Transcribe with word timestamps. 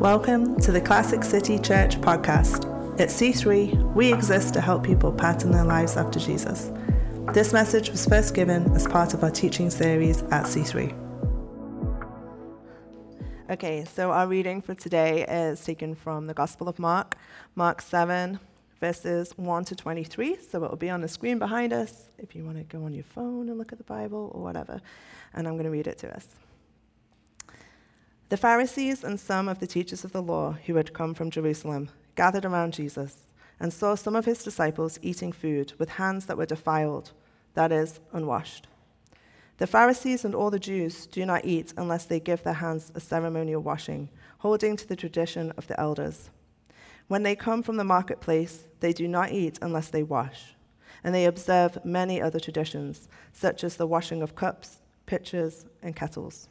Welcome 0.00 0.58
to 0.60 0.72
the 0.72 0.80
Classic 0.80 1.22
City 1.22 1.58
Church 1.58 2.00
podcast. 2.00 2.64
At 2.98 3.10
C3, 3.10 3.92
we 3.94 4.10
exist 4.10 4.54
to 4.54 4.60
help 4.62 4.82
people 4.82 5.12
pattern 5.12 5.50
their 5.50 5.66
lives 5.66 5.98
after 5.98 6.18
Jesus. 6.18 6.70
This 7.34 7.52
message 7.52 7.90
was 7.90 8.06
first 8.06 8.34
given 8.34 8.72
as 8.72 8.88
part 8.88 9.12
of 9.12 9.22
our 9.22 9.30
teaching 9.30 9.68
series 9.68 10.22
at 10.22 10.44
C3. 10.44 10.96
Okay, 13.50 13.84
so 13.84 14.10
our 14.10 14.26
reading 14.26 14.62
for 14.62 14.74
today 14.74 15.26
is 15.26 15.62
taken 15.62 15.94
from 15.94 16.28
the 16.28 16.34
Gospel 16.34 16.66
of 16.66 16.78
Mark, 16.78 17.18
Mark 17.54 17.82
7, 17.82 18.40
verses 18.80 19.36
1 19.36 19.64
to 19.66 19.76
23. 19.76 20.38
So 20.50 20.64
it 20.64 20.70
will 20.70 20.78
be 20.78 20.88
on 20.88 21.02
the 21.02 21.08
screen 21.08 21.38
behind 21.38 21.74
us 21.74 22.08
if 22.16 22.34
you 22.34 22.46
want 22.46 22.56
to 22.56 22.64
go 22.64 22.86
on 22.86 22.94
your 22.94 23.04
phone 23.04 23.50
and 23.50 23.58
look 23.58 23.70
at 23.70 23.76
the 23.76 23.84
Bible 23.84 24.32
or 24.34 24.42
whatever. 24.42 24.80
And 25.34 25.46
I'm 25.46 25.56
going 25.56 25.64
to 25.64 25.70
read 25.70 25.86
it 25.86 25.98
to 25.98 26.16
us. 26.16 26.26
The 28.30 28.36
Pharisees 28.36 29.02
and 29.02 29.18
some 29.18 29.48
of 29.48 29.58
the 29.58 29.66
teachers 29.66 30.04
of 30.04 30.12
the 30.12 30.22
law 30.22 30.52
who 30.66 30.76
had 30.76 30.94
come 30.94 31.14
from 31.14 31.32
Jerusalem 31.32 31.90
gathered 32.14 32.44
around 32.44 32.72
Jesus 32.72 33.32
and 33.58 33.72
saw 33.72 33.96
some 33.96 34.14
of 34.14 34.24
his 34.24 34.44
disciples 34.44 35.00
eating 35.02 35.32
food 35.32 35.72
with 35.78 35.88
hands 35.88 36.26
that 36.26 36.36
were 36.36 36.46
defiled, 36.46 37.10
that 37.54 37.72
is, 37.72 37.98
unwashed. 38.12 38.68
The 39.58 39.66
Pharisees 39.66 40.24
and 40.24 40.32
all 40.32 40.48
the 40.48 40.60
Jews 40.60 41.08
do 41.08 41.26
not 41.26 41.44
eat 41.44 41.74
unless 41.76 42.04
they 42.04 42.20
give 42.20 42.44
their 42.44 42.54
hands 42.54 42.92
a 42.94 43.00
ceremonial 43.00 43.62
washing, 43.62 44.08
holding 44.38 44.76
to 44.76 44.86
the 44.86 44.94
tradition 44.94 45.52
of 45.56 45.66
the 45.66 45.78
elders. 45.80 46.30
When 47.08 47.24
they 47.24 47.34
come 47.34 47.64
from 47.64 47.78
the 47.78 47.84
marketplace, 47.84 48.62
they 48.78 48.92
do 48.92 49.08
not 49.08 49.32
eat 49.32 49.58
unless 49.60 49.88
they 49.88 50.04
wash. 50.04 50.54
And 51.02 51.12
they 51.12 51.24
observe 51.24 51.84
many 51.84 52.22
other 52.22 52.38
traditions, 52.38 53.08
such 53.32 53.64
as 53.64 53.74
the 53.74 53.88
washing 53.88 54.22
of 54.22 54.36
cups, 54.36 54.82
pitchers, 55.06 55.66
and 55.82 55.96
kettles. 55.96 56.48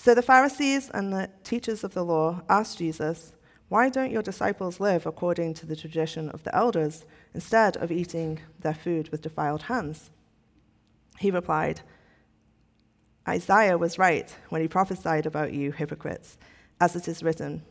So 0.00 0.14
the 0.14 0.22
Pharisees 0.22 0.90
and 0.94 1.12
the 1.12 1.28
teachers 1.42 1.82
of 1.82 1.92
the 1.92 2.04
law 2.04 2.42
asked 2.48 2.78
Jesus, 2.78 3.34
Why 3.68 3.88
don't 3.88 4.12
your 4.12 4.22
disciples 4.22 4.78
live 4.78 5.06
according 5.06 5.54
to 5.54 5.66
the 5.66 5.74
tradition 5.74 6.28
of 6.30 6.44
the 6.44 6.54
elders 6.54 7.04
instead 7.34 7.76
of 7.76 7.90
eating 7.90 8.38
their 8.60 8.74
food 8.74 9.08
with 9.08 9.22
defiled 9.22 9.62
hands? 9.62 10.10
He 11.18 11.32
replied, 11.32 11.80
Isaiah 13.26 13.76
was 13.76 13.98
right 13.98 14.34
when 14.50 14.62
he 14.62 14.68
prophesied 14.68 15.26
about 15.26 15.52
you, 15.52 15.72
hypocrites, 15.72 16.38
as 16.80 16.94
it 16.94 17.08
is 17.08 17.24
written, 17.24 17.62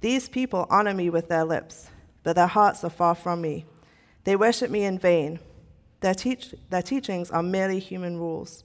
These 0.00 0.28
people 0.28 0.66
honor 0.70 0.92
me 0.92 1.08
with 1.08 1.28
their 1.28 1.44
lips, 1.44 1.88
but 2.24 2.34
their 2.34 2.48
hearts 2.48 2.82
are 2.82 2.90
far 2.90 3.14
from 3.14 3.40
me. 3.40 3.64
They 4.24 4.34
worship 4.34 4.72
me 4.72 4.82
in 4.82 4.98
vain. 4.98 5.38
Their, 6.00 6.14
teach- 6.14 6.52
their 6.68 6.82
teachings 6.82 7.30
are 7.30 7.44
merely 7.44 7.78
human 7.78 8.16
rules. 8.16 8.64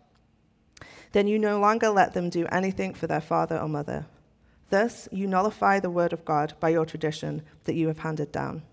then 1.11 1.27
you 1.27 1.37
no 1.37 1.59
longer 1.59 1.89
let 1.89 2.13
them 2.13 2.29
do 2.29 2.45
anything 2.51 2.93
for 2.93 3.07
their 3.07 3.21
father 3.21 3.57
or 3.57 3.67
mother. 3.67 4.05
Thus, 4.69 5.09
you 5.11 5.27
nullify 5.27 5.79
the 5.79 5.89
word 5.89 6.13
of 6.13 6.23
God 6.25 6.53
by 6.59 6.69
your 6.69 6.85
tradition 6.85 7.43
that 7.65 7.75
you 7.75 7.87
have 7.87 7.99
handed 7.99 8.31
down. 8.31 8.63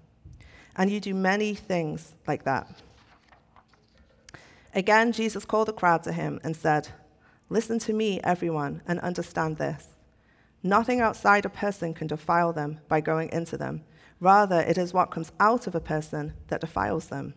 And 0.77 0.91
you 0.91 1.01
do 1.01 1.13
many 1.13 1.55
things 1.55 2.15
like 2.27 2.45
that. 2.45 2.83
Again, 4.75 5.11
Jesus 5.13 5.45
called 5.45 5.69
the 5.69 5.73
crowd 5.73 6.05
to 6.05 6.13
him 6.13 6.41
and 6.45 6.57
said, 6.57 6.89
Listen 7.51 7.79
to 7.81 7.93
me, 7.93 8.21
everyone, 8.23 8.83
and 8.87 9.01
understand 9.01 9.57
this. 9.57 9.97
Nothing 10.63 11.01
outside 11.01 11.45
a 11.45 11.49
person 11.51 11.95
can 11.95 12.07
defile 12.07 12.53
them 12.53 12.81
by 12.89 13.01
going 13.01 13.31
into 13.33 13.57
them. 13.57 13.83
Rather, 14.21 14.61
it 14.61 14.77
is 14.77 14.93
what 14.93 15.11
comes 15.11 15.33
out 15.41 15.67
of 15.67 15.75
a 15.75 15.81
person 15.81 16.35
that 16.49 16.61
defiles 16.61 17.07
them. 17.07 17.35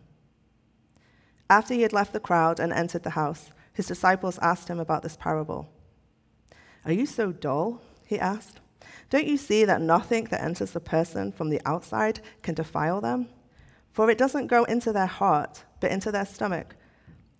After 1.49 1.73
he 1.73 1.81
had 1.81 1.93
left 1.93 2.13
the 2.13 2.19
crowd 2.19 2.59
and 2.59 2.73
entered 2.73 3.03
the 3.03 3.11
house, 3.11 3.51
his 3.73 3.87
disciples 3.87 4.39
asked 4.41 4.67
him 4.67 4.79
about 4.79 5.03
this 5.03 5.17
parable. 5.17 5.69
Are 6.85 6.91
you 6.91 7.05
so 7.05 7.31
dull? 7.31 7.81
He 8.05 8.19
asked. 8.19 8.59
Don't 9.09 9.27
you 9.27 9.37
see 9.37 9.65
that 9.65 9.81
nothing 9.81 10.25
that 10.25 10.41
enters 10.41 10.71
the 10.71 10.79
person 10.79 11.31
from 11.31 11.49
the 11.49 11.61
outside 11.65 12.21
can 12.41 12.55
defile 12.55 13.01
them? 13.01 13.29
For 13.91 14.09
it 14.09 14.17
doesn't 14.17 14.47
go 14.47 14.63
into 14.65 14.91
their 14.91 15.05
heart, 15.05 15.63
but 15.79 15.91
into 15.91 16.11
their 16.11 16.25
stomach, 16.25 16.75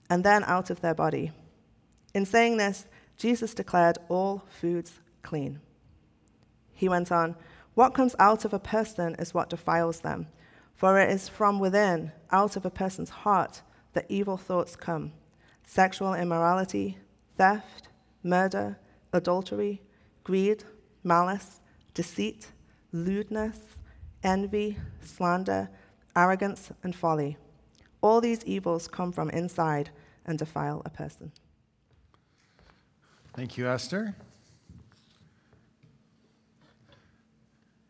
and 0.10 0.24
then 0.24 0.44
out 0.44 0.70
of 0.70 0.82
their 0.82 0.94
body. 0.94 1.32
In 2.14 2.26
saying 2.26 2.58
this, 2.58 2.88
Jesus 3.18 3.54
declared 3.54 3.98
all 4.10 4.44
foods 4.50 5.00
clean. 5.24 5.62
He 6.74 6.90
went 6.90 7.12
on, 7.12 7.36
What 7.74 7.94
comes 7.94 8.16
out 8.20 8.44
of 8.44 8.54
a 8.54 8.60
person 8.60 9.16
is 9.16 9.34
what 9.34 9.50
defiles 9.50 10.02
them, 10.02 10.28
for 10.76 11.00
it 11.00 11.10
is 11.10 11.30
from 11.30 11.60
within, 11.60 12.12
out 12.32 12.56
of 12.56 12.66
a 12.66 12.70
person's 12.70 13.10
heart, 13.10 13.62
that 13.94 14.06
evil 14.10 14.38
thoughts 14.38 14.76
come 14.76 15.14
sexual 15.72 16.14
immorality, 16.14 16.98
theft, 17.38 17.88
murder, 18.24 18.78
adultery, 19.14 19.82
greed, 20.26 20.66
malice, 21.02 21.62
deceit, 21.94 22.52
lewdness, 22.92 23.58
envy, 24.22 24.78
slander, 25.00 25.70
arrogance, 26.14 26.74
and 26.84 26.94
folly. 26.94 27.38
All 28.02 28.20
these 28.20 28.44
evils 28.44 28.90
come 28.90 29.14
from 29.14 29.30
inside 29.30 29.92
and 30.26 30.38
defile 30.38 30.82
a 30.84 30.90
person. 30.90 31.32
Thank 33.34 33.58
you, 33.58 33.70
Esther. 33.70 34.14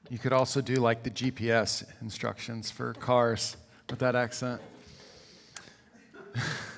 You 0.07 0.19
could 0.19 0.33
also 0.33 0.61
do 0.61 0.75
like 0.75 1.01
the 1.01 1.09
GPS 1.09 1.83
instructions 2.03 2.69
for 2.69 2.93
cars 2.93 3.57
with 3.89 3.97
that 3.97 4.15
accent. 4.15 4.61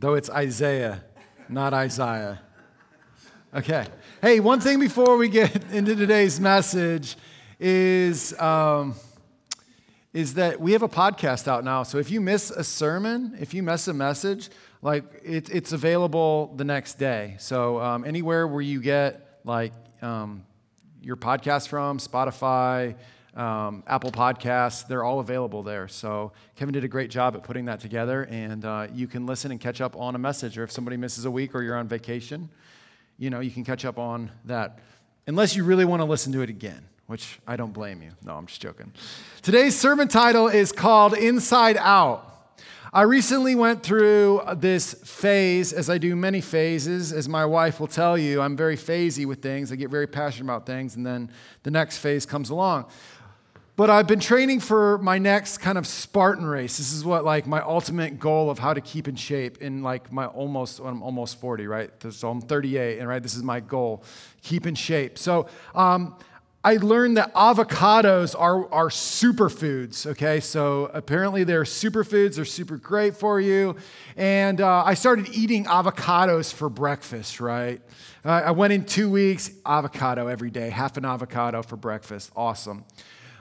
Though 0.00 0.14
it's 0.14 0.30
Isaiah, 0.30 1.02
not 1.48 1.74
Isaiah. 1.74 2.40
Okay. 3.52 3.84
Hey, 4.22 4.38
one 4.38 4.60
thing 4.60 4.78
before 4.78 5.16
we 5.16 5.28
get 5.28 5.64
into 5.72 5.96
today's 5.96 6.38
message 6.38 7.16
is, 7.58 8.38
um, 8.40 8.94
is 10.12 10.34
that 10.34 10.60
we 10.60 10.70
have 10.70 10.84
a 10.84 10.88
podcast 10.88 11.48
out 11.48 11.64
now. 11.64 11.82
So 11.82 11.98
if 11.98 12.12
you 12.12 12.20
miss 12.20 12.52
a 12.52 12.62
sermon, 12.62 13.36
if 13.40 13.52
you 13.52 13.64
miss 13.64 13.88
a 13.88 13.92
message, 13.92 14.50
like 14.82 15.02
it, 15.24 15.50
it's 15.50 15.72
available 15.72 16.54
the 16.54 16.64
next 16.64 17.00
day. 17.00 17.34
So 17.40 17.80
um, 17.80 18.04
anywhere 18.04 18.46
where 18.46 18.62
you 18.62 18.80
get 18.80 19.40
like 19.42 19.72
um, 20.00 20.44
your 21.02 21.16
podcast 21.16 21.66
from, 21.66 21.98
Spotify, 21.98 22.94
um, 23.34 23.82
Apple 23.86 24.10
Podcasts, 24.10 24.86
they're 24.86 25.04
all 25.04 25.20
available 25.20 25.62
there. 25.62 25.88
So 25.88 26.32
Kevin 26.56 26.72
did 26.72 26.84
a 26.84 26.88
great 26.88 27.10
job 27.10 27.36
at 27.36 27.42
putting 27.42 27.66
that 27.66 27.80
together, 27.80 28.24
and 28.30 28.64
uh, 28.64 28.88
you 28.92 29.06
can 29.06 29.26
listen 29.26 29.50
and 29.50 29.60
catch 29.60 29.80
up 29.80 29.96
on 29.96 30.14
a 30.14 30.18
message. 30.18 30.58
Or 30.58 30.64
if 30.64 30.72
somebody 30.72 30.96
misses 30.96 31.24
a 31.24 31.30
week 31.30 31.54
or 31.54 31.62
you're 31.62 31.76
on 31.76 31.88
vacation, 31.88 32.48
you 33.18 33.30
know, 33.30 33.40
you 33.40 33.50
can 33.50 33.64
catch 33.64 33.84
up 33.84 33.98
on 33.98 34.30
that. 34.44 34.78
Unless 35.26 35.56
you 35.56 35.64
really 35.64 35.84
want 35.84 36.00
to 36.00 36.04
listen 36.04 36.32
to 36.32 36.40
it 36.40 36.50
again, 36.50 36.84
which 37.06 37.38
I 37.46 37.56
don't 37.56 37.72
blame 37.72 38.02
you. 38.02 38.10
No, 38.24 38.34
I'm 38.34 38.46
just 38.46 38.60
joking. 38.60 38.92
Today's 39.42 39.76
sermon 39.76 40.08
title 40.08 40.48
is 40.48 40.72
called 40.72 41.14
Inside 41.14 41.76
Out. 41.76 42.24
I 42.90 43.02
recently 43.02 43.54
went 43.54 43.82
through 43.82 44.40
this 44.56 44.94
phase, 44.94 45.74
as 45.74 45.90
I 45.90 45.98
do 45.98 46.16
many 46.16 46.40
phases. 46.40 47.12
As 47.12 47.28
my 47.28 47.44
wife 47.44 47.80
will 47.80 47.86
tell 47.86 48.16
you, 48.16 48.40
I'm 48.40 48.56
very 48.56 48.78
phasey 48.78 49.26
with 49.26 49.42
things. 49.42 49.70
I 49.70 49.76
get 49.76 49.90
very 49.90 50.06
passionate 50.06 50.46
about 50.46 50.64
things, 50.64 50.96
and 50.96 51.04
then 51.04 51.30
the 51.64 51.70
next 51.70 51.98
phase 51.98 52.24
comes 52.24 52.48
along. 52.48 52.86
But 53.78 53.90
I've 53.90 54.08
been 54.08 54.18
training 54.18 54.58
for 54.58 54.98
my 54.98 55.18
next 55.18 55.58
kind 55.58 55.78
of 55.78 55.86
Spartan 55.86 56.44
race. 56.44 56.78
This 56.78 56.92
is 56.92 57.04
what 57.04 57.24
like 57.24 57.46
my 57.46 57.60
ultimate 57.60 58.18
goal 58.18 58.50
of 58.50 58.58
how 58.58 58.74
to 58.74 58.80
keep 58.80 59.06
in 59.06 59.14
shape 59.14 59.58
in 59.58 59.84
like 59.84 60.10
my 60.10 60.26
almost 60.26 60.80
I'm 60.80 61.00
almost 61.00 61.40
40, 61.40 61.68
right? 61.68 61.88
So 62.10 62.28
I'm 62.28 62.40
38, 62.40 62.98
and 62.98 63.06
right, 63.06 63.22
this 63.22 63.36
is 63.36 63.44
my 63.44 63.60
goal, 63.60 64.02
keep 64.42 64.66
in 64.66 64.74
shape. 64.74 65.16
So 65.16 65.46
um, 65.76 66.16
I 66.64 66.78
learned 66.78 67.18
that 67.18 67.32
avocados 67.34 68.34
are, 68.36 68.68
are 68.74 68.88
superfoods, 68.88 70.06
okay? 70.08 70.40
So 70.40 70.90
apparently 70.92 71.44
they're 71.44 71.62
superfoods, 71.62 72.34
they're 72.34 72.44
super 72.44 72.78
great 72.78 73.14
for 73.16 73.40
you. 73.40 73.76
And 74.16 74.60
uh, 74.60 74.82
I 74.84 74.94
started 74.94 75.28
eating 75.28 75.66
avocados 75.66 76.52
for 76.52 76.68
breakfast, 76.68 77.38
right? 77.38 77.80
Uh, 78.24 78.42
I 78.46 78.50
went 78.50 78.72
in 78.72 78.84
two 78.84 79.08
weeks, 79.08 79.52
avocado 79.64 80.26
every 80.26 80.50
day, 80.50 80.68
half 80.68 80.96
an 80.96 81.04
avocado 81.04 81.62
for 81.62 81.76
breakfast. 81.76 82.32
Awesome. 82.34 82.84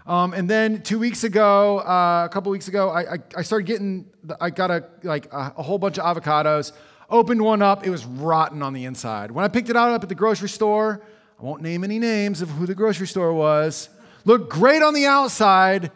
Um, 0.07 0.33
and 0.33 0.49
then 0.49 0.81
two 0.83 0.99
weeks 0.99 1.25
ago, 1.25 1.79
uh, 1.79 2.23
a 2.25 2.29
couple 2.31 2.49
weeks 2.49 2.69
ago, 2.69 2.89
I, 2.89 3.15
I, 3.15 3.17
I, 3.35 3.41
started 3.41 3.67
getting, 3.67 4.09
I 4.39 4.49
got 4.49 4.71
a, 4.71 4.85
like 5.03 5.25
a, 5.33 5.53
a 5.57 5.61
whole 5.61 5.77
bunch 5.77 5.99
of 5.99 6.05
avocados, 6.05 6.71
opened 7.09 7.41
one 7.41 7.61
up, 7.61 7.85
it 7.85 7.89
was 7.89 8.05
rotten 8.05 8.63
on 8.63 8.71
the 8.71 8.85
inside. 8.85 9.31
When 9.31 9.43
I 9.43 9.49
picked 9.49 9.69
it 9.69 9.75
out 9.75 9.91
up 9.91 10.03
at 10.03 10.09
the 10.09 10.15
grocery 10.15 10.47
store, 10.47 11.01
I 11.37 11.43
won't 11.43 11.61
name 11.61 11.83
any 11.83 11.99
names 11.99 12.41
of 12.41 12.49
who 12.49 12.65
the 12.65 12.73
grocery 12.73 13.05
store 13.05 13.33
was, 13.33 13.89
looked 14.23 14.49
great 14.49 14.81
on 14.81 14.93
the 14.93 15.05
outside, 15.05 15.91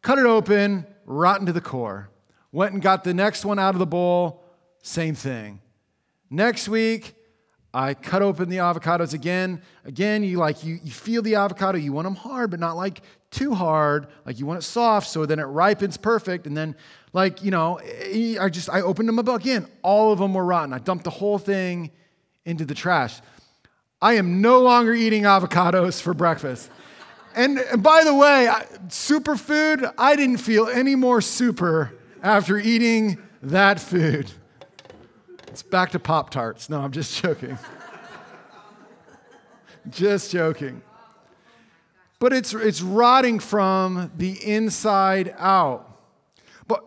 cut 0.00 0.18
it 0.18 0.26
open, 0.26 0.86
rotten 1.04 1.46
to 1.46 1.52
the 1.52 1.60
core. 1.60 2.08
Went 2.52 2.72
and 2.72 2.80
got 2.80 3.02
the 3.02 3.14
next 3.14 3.44
one 3.44 3.58
out 3.58 3.74
of 3.74 3.80
the 3.80 3.86
bowl, 3.86 4.44
same 4.82 5.16
thing. 5.16 5.60
Next 6.30 6.68
week, 6.68 7.16
I 7.72 7.94
cut 7.94 8.22
open 8.22 8.48
the 8.48 8.56
avocados 8.56 9.14
again. 9.14 9.62
Again, 9.84 10.24
you 10.24 10.38
like 10.38 10.64
you, 10.64 10.80
you 10.82 10.90
feel 10.90 11.22
the 11.22 11.36
avocado, 11.36 11.78
you 11.78 11.92
want 11.92 12.06
them 12.06 12.16
hard, 12.16 12.50
but 12.50 12.58
not 12.58 12.76
like 12.76 13.02
too 13.30 13.54
hard. 13.54 14.08
Like 14.26 14.40
you 14.40 14.46
want 14.46 14.58
it 14.58 14.62
soft, 14.62 15.08
so 15.08 15.24
then 15.24 15.38
it 15.38 15.44
ripens 15.44 15.96
perfect. 15.96 16.46
And 16.46 16.56
then, 16.56 16.74
like, 17.12 17.44
you 17.44 17.50
know, 17.50 17.78
I 17.80 18.48
just 18.48 18.68
I 18.68 18.80
opened 18.80 19.08
them 19.08 19.18
up 19.18 19.28
again. 19.28 19.68
All 19.82 20.12
of 20.12 20.18
them 20.18 20.34
were 20.34 20.44
rotten. 20.44 20.72
I 20.72 20.78
dumped 20.78 21.04
the 21.04 21.10
whole 21.10 21.38
thing 21.38 21.92
into 22.44 22.64
the 22.64 22.74
trash. 22.74 23.20
I 24.02 24.14
am 24.14 24.40
no 24.40 24.60
longer 24.60 24.94
eating 24.94 25.22
avocados 25.24 26.00
for 26.00 26.14
breakfast. 26.14 26.70
And, 27.36 27.58
and 27.58 27.82
by 27.82 28.02
the 28.02 28.14
way, 28.14 28.50
superfood, 28.88 29.92
I 29.96 30.16
didn't 30.16 30.38
feel 30.38 30.66
any 30.66 30.96
more 30.96 31.20
super 31.20 31.94
after 32.22 32.58
eating 32.58 33.18
that 33.42 33.78
food. 33.78 34.30
It's 35.50 35.64
back 35.64 35.90
to 35.90 35.98
Pop 35.98 36.30
Tarts. 36.30 36.70
No, 36.70 36.80
I'm 36.80 36.92
just 36.92 37.20
joking. 37.22 37.58
just 39.88 40.30
joking. 40.30 40.80
But 42.20 42.32
it's, 42.32 42.54
it's 42.54 42.80
rotting 42.80 43.40
from 43.40 44.12
the 44.16 44.32
inside 44.46 45.34
out. 45.36 46.00
But, 46.68 46.84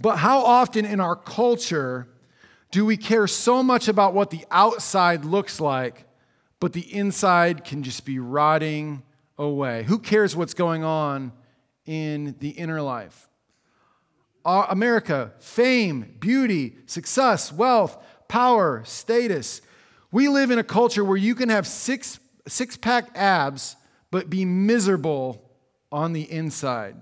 but 0.00 0.16
how 0.16 0.40
often 0.40 0.86
in 0.86 0.98
our 0.98 1.14
culture 1.14 2.08
do 2.70 2.86
we 2.86 2.96
care 2.96 3.26
so 3.26 3.62
much 3.62 3.86
about 3.86 4.14
what 4.14 4.30
the 4.30 4.46
outside 4.50 5.26
looks 5.26 5.60
like, 5.60 6.06
but 6.58 6.72
the 6.72 6.94
inside 6.94 7.64
can 7.64 7.82
just 7.82 8.06
be 8.06 8.18
rotting 8.18 9.02
away? 9.36 9.82
Who 9.82 9.98
cares 9.98 10.34
what's 10.34 10.54
going 10.54 10.84
on 10.84 11.32
in 11.84 12.34
the 12.38 12.50
inner 12.50 12.80
life? 12.80 13.29
America, 14.44 15.32
fame, 15.38 16.16
beauty, 16.20 16.76
success, 16.86 17.52
wealth, 17.52 17.96
power, 18.28 18.82
status. 18.84 19.60
We 20.12 20.28
live 20.28 20.50
in 20.50 20.58
a 20.58 20.64
culture 20.64 21.04
where 21.04 21.16
you 21.16 21.34
can 21.34 21.48
have 21.48 21.66
six, 21.66 22.18
six 22.46 22.76
pack 22.76 23.10
abs, 23.14 23.76
but 24.10 24.30
be 24.30 24.44
miserable 24.44 25.50
on 25.92 26.12
the 26.12 26.30
inside. 26.30 26.96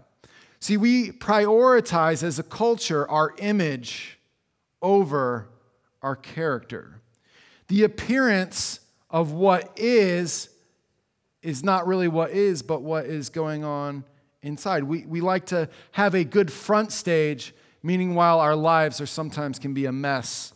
See, 0.60 0.76
we 0.76 1.10
prioritize 1.10 2.22
as 2.22 2.38
a 2.38 2.42
culture 2.42 3.08
our 3.08 3.34
image 3.38 4.18
over 4.82 5.48
our 6.02 6.16
character. 6.16 7.00
The 7.68 7.84
appearance 7.84 8.80
of 9.10 9.32
what 9.32 9.72
is 9.76 10.48
is 11.40 11.62
not 11.62 11.86
really 11.86 12.08
what 12.08 12.30
is, 12.30 12.62
but 12.62 12.82
what 12.82 13.06
is 13.06 13.28
going 13.30 13.62
on 13.62 14.04
inside. 14.42 14.84
We, 14.84 15.04
we 15.06 15.20
like 15.20 15.46
to 15.46 15.68
have 15.92 16.14
a 16.14 16.24
good 16.24 16.52
front 16.52 16.92
stage, 16.92 17.54
meaning 17.82 18.14
while 18.14 18.40
our 18.40 18.56
lives 18.56 19.00
are 19.00 19.06
sometimes 19.06 19.58
can 19.58 19.74
be 19.74 19.86
a 19.86 19.92
mess 19.92 20.52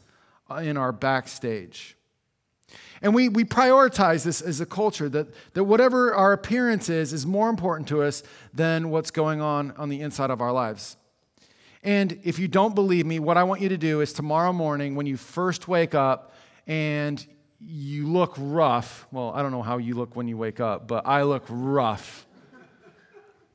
uh, 0.51 0.57
in 0.57 0.77
our 0.77 0.93
backstage. 0.93 1.97
And 3.03 3.15
we, 3.15 3.29
we 3.29 3.45
prioritize 3.45 4.25
this 4.25 4.41
as 4.41 4.61
a 4.61 4.67
culture 4.67 5.09
that, 5.09 5.27
that 5.55 5.65
whatever 5.65 6.15
our 6.15 6.33
appearance 6.33 6.89
is, 6.89 7.13
is 7.13 7.27
more 7.27 7.51
important 7.51 7.89
to 7.89 8.03
us 8.03 8.23
than 8.55 8.91
what's 8.91 9.11
going 9.11 9.41
on 9.41 9.73
on 9.73 9.89
the 9.89 10.01
inside 10.01 10.31
of 10.31 10.41
our 10.41 10.53
lives. 10.53 10.97
And 11.83 12.21
if 12.23 12.39
you 12.39 12.47
don't 12.47 12.77
believe 12.77 13.05
me, 13.05 13.19
what 13.19 13.37
I 13.37 13.43
want 13.43 13.61
you 13.61 13.69
to 13.71 13.77
do 13.77 14.01
is 14.03 14.13
tomorrow 14.13 14.53
morning, 14.53 14.95
when 14.95 15.07
you 15.07 15.17
first 15.17 15.67
wake 15.67 15.97
up 15.97 16.33
and 16.69 17.25
you 17.59 18.07
look 18.07 18.35
rough, 18.39 19.09
well, 19.11 19.33
I 19.35 19.43
don't 19.43 19.51
know 19.51 19.63
how 19.63 19.79
you 19.79 19.95
look 19.95 20.15
when 20.15 20.29
you 20.29 20.37
wake 20.37 20.61
up, 20.61 20.87
but 20.87 21.05
I 21.05 21.23
look 21.23 21.45
rough 21.49 22.25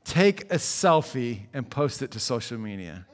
take 0.08 0.44
a 0.50 0.56
selfie 0.56 1.42
and 1.52 1.68
post 1.68 2.00
it 2.00 2.10
to 2.12 2.18
social 2.18 2.58
media. 2.58 3.06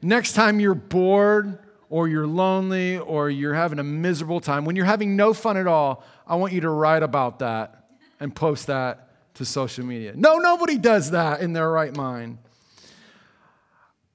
Next 0.00 0.32
time 0.32 0.58
you're 0.58 0.74
bored 0.74 1.58
or 1.90 2.08
you're 2.08 2.26
lonely 2.26 2.98
or 2.98 3.28
you're 3.28 3.54
having 3.54 3.78
a 3.78 3.84
miserable 3.84 4.40
time, 4.40 4.64
when 4.64 4.74
you're 4.74 4.86
having 4.86 5.16
no 5.16 5.34
fun 5.34 5.58
at 5.58 5.66
all, 5.66 6.02
I 6.26 6.36
want 6.36 6.54
you 6.54 6.62
to 6.62 6.70
write 6.70 7.02
about 7.02 7.40
that 7.40 7.90
and 8.20 8.34
post 8.34 8.68
that 8.68 9.34
to 9.34 9.44
social 9.44 9.84
media. 9.84 10.14
No, 10.16 10.38
nobody 10.38 10.78
does 10.78 11.10
that 11.10 11.40
in 11.40 11.52
their 11.52 11.70
right 11.70 11.94
mind. 11.94 12.38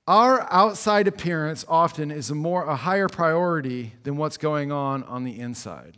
Our 0.07 0.51
outside 0.51 1.07
appearance 1.07 1.63
often 1.68 2.12
is 2.12 2.30
a 2.30 2.36
more 2.36 2.66
a 2.66 2.75
higher 2.75 3.07
priority 3.07 3.94
than 4.04 4.18
what's 4.18 4.38
going 4.38 4.72
on 4.72 5.04
on 5.04 5.24
the 5.24 5.40
inside. 5.40 5.98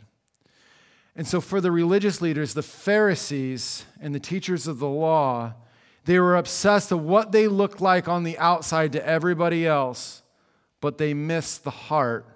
And 1.16 1.26
so 1.26 1.40
for 1.40 1.62
the 1.62 1.72
religious 1.72 2.20
leaders, 2.20 2.52
the 2.52 2.62
Pharisees 2.62 3.84
and 3.98 4.14
the 4.14 4.20
teachers 4.20 4.68
of 4.68 4.78
the 4.78 4.88
law, 4.88 5.54
they 6.06 6.18
were 6.20 6.36
obsessed 6.36 6.92
with 6.92 7.00
what 7.00 7.32
they 7.32 7.48
looked 7.48 7.80
like 7.80 8.08
on 8.08 8.22
the 8.22 8.38
outside 8.38 8.92
to 8.92 9.06
everybody 9.06 9.66
else, 9.66 10.22
but 10.80 10.98
they 10.98 11.12
missed 11.14 11.64
the 11.64 11.70
heart 11.70 12.26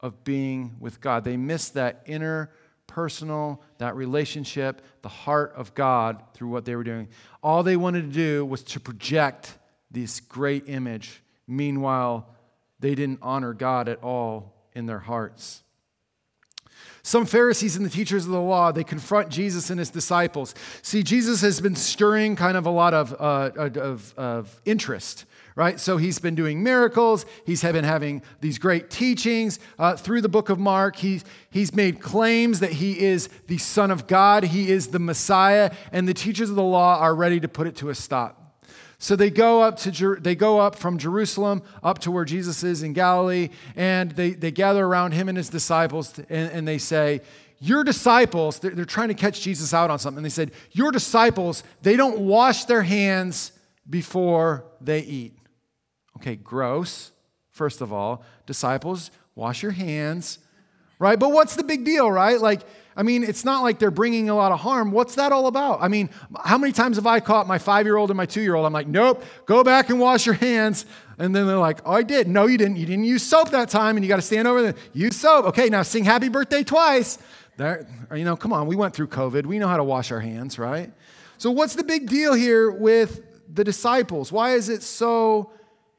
of 0.00 0.24
being 0.24 0.76
with 0.80 1.00
God. 1.00 1.24
They 1.24 1.36
missed 1.36 1.74
that 1.74 2.02
inner 2.06 2.50
personal, 2.86 3.62
that 3.76 3.94
relationship, 3.94 4.80
the 5.02 5.10
heart 5.10 5.52
of 5.54 5.74
God 5.74 6.22
through 6.32 6.48
what 6.48 6.64
they 6.64 6.74
were 6.74 6.84
doing. 6.84 7.08
All 7.42 7.62
they 7.62 7.76
wanted 7.76 8.02
to 8.02 8.12
do 8.12 8.46
was 8.46 8.62
to 8.64 8.80
project 8.80 9.58
this 9.90 10.20
great 10.20 10.68
image. 10.68 11.22
Meanwhile, 11.46 12.28
they 12.80 12.94
didn't 12.94 13.18
honor 13.20 13.52
God 13.52 13.88
at 13.88 14.02
all 14.02 14.54
in 14.74 14.86
their 14.86 14.98
hearts. 14.98 15.62
Some 17.08 17.24
Pharisees 17.24 17.74
and 17.74 17.86
the 17.86 17.90
teachers 17.90 18.26
of 18.26 18.32
the 18.32 18.38
law, 18.38 18.70
they 18.70 18.84
confront 18.84 19.30
Jesus 19.30 19.70
and 19.70 19.78
his 19.78 19.88
disciples. 19.88 20.54
See, 20.82 21.02
Jesus 21.02 21.40
has 21.40 21.58
been 21.58 21.74
stirring 21.74 22.36
kind 22.36 22.54
of 22.54 22.66
a 22.66 22.70
lot 22.70 22.92
of, 22.92 23.14
uh, 23.18 23.50
of, 23.56 24.12
of 24.18 24.60
interest 24.66 25.24
right? 25.56 25.80
So 25.80 25.96
he's 25.96 26.20
been 26.20 26.36
doing 26.36 26.62
miracles. 26.62 27.26
He's 27.44 27.62
been 27.62 27.82
having 27.82 28.22
these 28.40 28.58
great 28.58 28.90
teachings 28.90 29.58
uh, 29.76 29.96
through 29.96 30.20
the 30.20 30.28
book 30.28 30.50
of 30.50 30.60
Mark. 30.60 30.94
He's, 30.94 31.24
he's 31.50 31.74
made 31.74 32.00
claims 32.00 32.60
that 32.60 32.70
he 32.70 33.00
is 33.00 33.28
the 33.48 33.58
Son 33.58 33.90
of 33.90 34.06
God, 34.06 34.44
he 34.44 34.70
is 34.70 34.88
the 34.88 35.00
Messiah, 35.00 35.72
and 35.90 36.06
the 36.06 36.14
teachers 36.14 36.48
of 36.48 36.54
the 36.54 36.62
law 36.62 37.00
are 37.00 37.12
ready 37.12 37.40
to 37.40 37.48
put 37.48 37.66
it 37.66 37.74
to 37.76 37.88
a 37.88 37.94
stop. 37.96 38.37
So 38.98 39.14
they 39.14 39.30
go 39.30 39.62
up 39.62 39.78
to 39.80 40.16
they 40.16 40.34
go 40.34 40.58
up 40.58 40.74
from 40.74 40.98
Jerusalem 40.98 41.62
up 41.82 42.00
to 42.00 42.10
where 42.10 42.24
Jesus 42.24 42.64
is 42.64 42.82
in 42.82 42.92
Galilee, 42.92 43.50
and 43.76 44.10
they, 44.10 44.30
they 44.30 44.50
gather 44.50 44.84
around 44.84 45.12
him 45.12 45.28
and 45.28 45.38
his 45.38 45.48
disciples, 45.48 46.18
and, 46.28 46.50
and 46.50 46.68
they 46.68 46.78
say, 46.78 47.20
Your 47.60 47.84
disciples, 47.84 48.58
they're, 48.58 48.72
they're 48.72 48.84
trying 48.84 49.08
to 49.08 49.14
catch 49.14 49.40
Jesus 49.40 49.72
out 49.72 49.90
on 49.90 50.00
something. 50.00 50.24
They 50.24 50.28
said, 50.28 50.50
Your 50.72 50.90
disciples, 50.90 51.62
they 51.82 51.96
don't 51.96 52.18
wash 52.18 52.64
their 52.64 52.82
hands 52.82 53.52
before 53.88 54.64
they 54.80 55.00
eat. 55.00 55.38
Okay, 56.16 56.34
gross, 56.34 57.12
first 57.50 57.80
of 57.80 57.92
all. 57.92 58.24
Disciples, 58.46 59.12
wash 59.36 59.62
your 59.62 59.72
hands, 59.72 60.40
right? 60.98 61.20
But 61.20 61.30
what's 61.30 61.54
the 61.54 61.62
big 61.62 61.84
deal, 61.84 62.10
right? 62.10 62.40
Like, 62.40 62.62
I 62.98 63.04
mean, 63.04 63.22
it's 63.22 63.44
not 63.44 63.62
like 63.62 63.78
they're 63.78 63.92
bringing 63.92 64.28
a 64.28 64.34
lot 64.34 64.50
of 64.50 64.58
harm. 64.58 64.90
What's 64.90 65.14
that 65.14 65.30
all 65.30 65.46
about? 65.46 65.80
I 65.80 65.86
mean, 65.86 66.10
how 66.44 66.58
many 66.58 66.72
times 66.72 66.96
have 66.96 67.06
I 67.06 67.20
caught 67.20 67.46
my 67.46 67.56
five 67.56 67.86
year 67.86 67.96
old 67.96 68.10
and 68.10 68.16
my 68.16 68.26
two 68.26 68.40
year 68.40 68.56
old? 68.56 68.66
I'm 68.66 68.72
like, 68.72 68.88
nope, 68.88 69.22
go 69.46 69.62
back 69.62 69.88
and 69.88 70.00
wash 70.00 70.26
your 70.26 70.34
hands. 70.34 70.84
And 71.16 71.34
then 71.34 71.46
they're 71.46 71.58
like, 71.58 71.78
oh, 71.84 71.92
I 71.92 72.02
did. 72.02 72.26
No, 72.26 72.46
you 72.46 72.58
didn't. 72.58 72.76
You 72.76 72.86
didn't 72.86 73.04
use 73.04 73.22
soap 73.22 73.50
that 73.50 73.68
time, 73.68 73.96
and 73.96 74.04
you 74.04 74.08
got 74.08 74.16
to 74.16 74.22
stand 74.22 74.48
over 74.48 74.62
there. 74.62 74.74
Use 74.92 75.14
soap. 75.14 75.44
Okay, 75.46 75.68
now 75.68 75.82
sing 75.82 76.04
happy 76.04 76.28
birthday 76.28 76.64
twice. 76.64 77.18
There, 77.56 77.86
you 78.12 78.24
know, 78.24 78.36
come 78.36 78.52
on, 78.52 78.66
we 78.66 78.74
went 78.74 78.94
through 78.94 79.08
COVID. 79.08 79.46
We 79.46 79.60
know 79.60 79.68
how 79.68 79.76
to 79.76 79.84
wash 79.84 80.10
our 80.10 80.20
hands, 80.20 80.58
right? 80.58 80.92
So, 81.38 81.52
what's 81.52 81.76
the 81.76 81.84
big 81.84 82.08
deal 82.08 82.34
here 82.34 82.68
with 82.68 83.22
the 83.54 83.62
disciples? 83.62 84.32
Why 84.32 84.54
is 84.54 84.68
it 84.68 84.82
so 84.82 85.52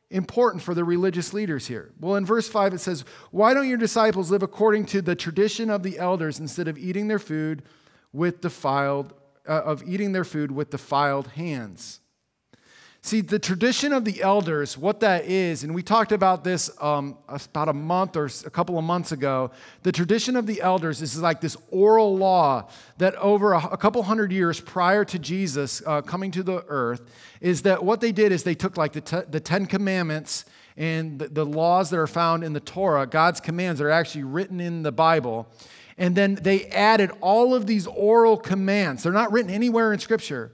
important 0.10 0.64
for 0.64 0.74
the 0.74 0.84
religious 0.84 1.34
leaders 1.34 1.68
here? 1.68 1.92
Well, 2.00 2.16
in 2.16 2.26
verse 2.26 2.48
5, 2.48 2.74
it 2.74 2.80
says, 2.80 3.06
Why 3.32 3.54
don't 3.54 3.68
your 3.68 3.78
disciples 3.78 4.32
live 4.32 4.44
according 4.44 4.86
to 4.88 5.02
the 5.02 5.16
tradition 5.16 5.70
of 5.70 5.84
the 5.84 6.00
elders 6.00 6.40
instead 6.40 6.68
of 6.68 6.78
eating 6.78 7.08
their 7.08 7.20
food 7.20 7.64
with 8.12 8.42
defiled, 8.42 9.14
uh, 9.48 9.62
of 9.62 9.84
eating 9.88 10.12
their 10.12 10.24
food 10.24 10.52
with 10.52 10.72
defiled 10.72 11.28
hands? 11.28 12.00
See, 13.02 13.22
the 13.22 13.40
tradition 13.40 13.94
of 13.94 14.04
the 14.04 14.22
elders, 14.22 14.78
what 14.78 15.00
that 15.00 15.24
is, 15.24 15.64
and 15.64 15.74
we 15.74 15.82
talked 15.82 16.12
about 16.12 16.44
this 16.44 16.70
um, 16.82 17.18
about 17.30 17.70
a 17.70 17.74
month 17.74 18.18
or 18.18 18.30
a 18.46 18.50
couple 18.50 18.78
of 18.78 18.84
months 18.84 19.14
ago. 19.14 19.52
The 19.84 19.92
tradition 19.94 20.36
of 20.36 20.46
the 20.46 20.62
elders 20.62 21.02
is 21.02 21.18
like 21.22 21.40
this 21.40 21.56
oral 21.72 22.18
law 22.18 22.70
that 22.98 23.16
over 23.16 23.54
a, 23.54 23.66
a 23.68 23.78
couple 23.78 24.04
hundred 24.04 24.34
years 24.34 24.60
prior 24.60 25.06
to 25.06 25.18
Jesus 25.18 25.82
uh, 25.88 26.02
coming 26.02 26.30
to 26.32 26.44
the 26.44 26.66
earth, 26.68 27.02
is 27.40 27.62
that 27.62 27.82
what 27.82 28.02
they 28.02 28.12
did 28.12 28.34
is 28.34 28.44
they 28.44 28.54
took 28.54 28.76
like 28.76 28.92
the, 28.92 29.26
the 29.30 29.40
Ten 29.40 29.66
Commandments 29.66 30.44
and 30.76 31.20
the, 31.20 31.30
the 31.30 31.46
laws 31.46 31.90
that 31.92 32.00
are 32.00 32.08
found 32.08 32.44
in 32.44 32.52
the 32.52 32.60
Torah, 32.60 33.08
God's 33.08 33.40
commands 33.40 33.80
that 33.80 33.86
are 33.86 33.92
actually 33.92 34.26
written 34.26 34.60
in 34.60 34.84
the 34.84 34.92
Bible, 34.92 35.48
and 35.98 36.18
then 36.18 36.36
they 36.36 36.66
added 36.66 37.12
all 37.22 37.56
of 37.56 37.66
these 37.66 37.88
oral 37.88 38.36
commands. 38.36 39.04
They're 39.04 39.14
not 39.14 39.32
written 39.32 39.52
anywhere 39.52 39.94
in 39.94 40.00
Scripture 40.00 40.52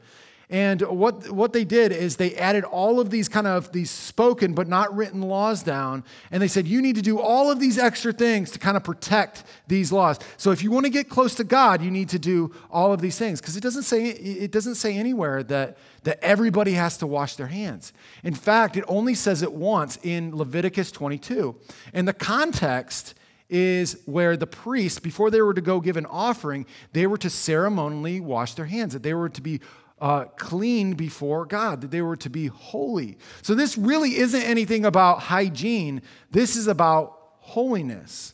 And 0.50 0.82
what, 0.82 1.32
what 1.32 1.54
they 1.54 1.64
did 1.64 1.92
is 1.92 2.18
they 2.18 2.36
added 2.36 2.64
all 2.66 3.00
of 3.00 3.10
these 3.10 3.28
kind 3.28 3.48
of 3.48 3.72
these 3.72 3.90
spoken 3.90 4.54
but 4.54 4.68
not 4.68 4.96
written 4.96 5.22
laws 5.22 5.64
down. 5.64 6.04
And 6.32 6.42
they 6.42 6.48
said, 6.48 6.68
you 6.68 6.82
need 6.82 6.96
to 6.96 7.02
do 7.02 7.20
all 7.20 7.50
of 7.50 7.60
these 7.60 7.80
extra 7.80 8.14
things 8.14 8.52
to 8.52 8.60
kind 8.60 8.78
of 8.78 8.84
protect 8.84 9.44
these 9.68 9.92
laws. 9.92 10.20
So 10.38 10.52
if 10.52 10.62
you 10.62 10.70
want 10.70 10.86
to 10.86 10.92
get 10.92 11.10
close 11.10 11.34
to 11.36 11.44
God, 11.44 11.82
you 11.82 11.90
need 11.90 12.10
to 12.10 12.20
do 12.20 12.54
all 12.70 12.94
of 12.94 13.02
these 13.02 13.18
things. 13.18 13.42
Because 13.42 13.58
it 13.58 13.64
doesn't 13.64 13.84
say 13.84 14.06
it 14.06 14.52
doesn't 14.52 14.76
say 14.76 14.96
anywhere 14.96 15.42
that, 15.44 15.78
that 16.04 16.24
everybody 16.24 16.74
has 16.74 16.98
to 16.98 17.08
wash 17.08 17.36
their 17.36 17.48
hands. 17.48 17.92
In 18.24 18.36
fact, 18.36 18.78
it 18.78 18.84
only 18.88 19.16
says 19.16 19.42
it 19.42 19.52
once 19.52 19.98
in 20.04 20.36
Leviticus 20.36 20.92
22. 20.92 21.56
And 21.94 22.08
the 22.08 22.14
context 22.14 23.16
is 23.50 24.02
where 24.06 24.36
the 24.36 24.48
priest, 24.48 25.04
before 25.04 25.30
they 25.30 25.42
were 25.42 25.54
to 25.54 25.62
go 25.62 25.80
give 25.80 25.98
an 25.98 26.06
offering, 26.06 26.66
they 26.94 27.08
were 27.08 27.18
to 27.18 27.30
ceremonially 27.30 28.20
wash 28.20 28.54
their 28.56 28.66
hands, 28.66 28.94
that 28.94 29.04
they 29.04 29.14
were 29.14 29.30
to 29.30 29.42
be 29.42 29.62
uh, 30.00 30.26
clean 30.38 30.94
before 30.94 31.46
God, 31.46 31.82
that 31.82 31.92
they 31.92 32.02
were 32.02 32.18
to 32.18 32.30
be 32.30 32.48
holy. 32.48 33.18
So 33.42 33.56
this 33.56 33.78
really 33.78 34.18
isn't 34.18 34.42
anything 34.42 34.86
about 34.86 35.20
hygiene, 35.20 36.02
this 36.32 36.56
is 36.56 36.68
about 36.68 37.18
holiness. 37.40 38.34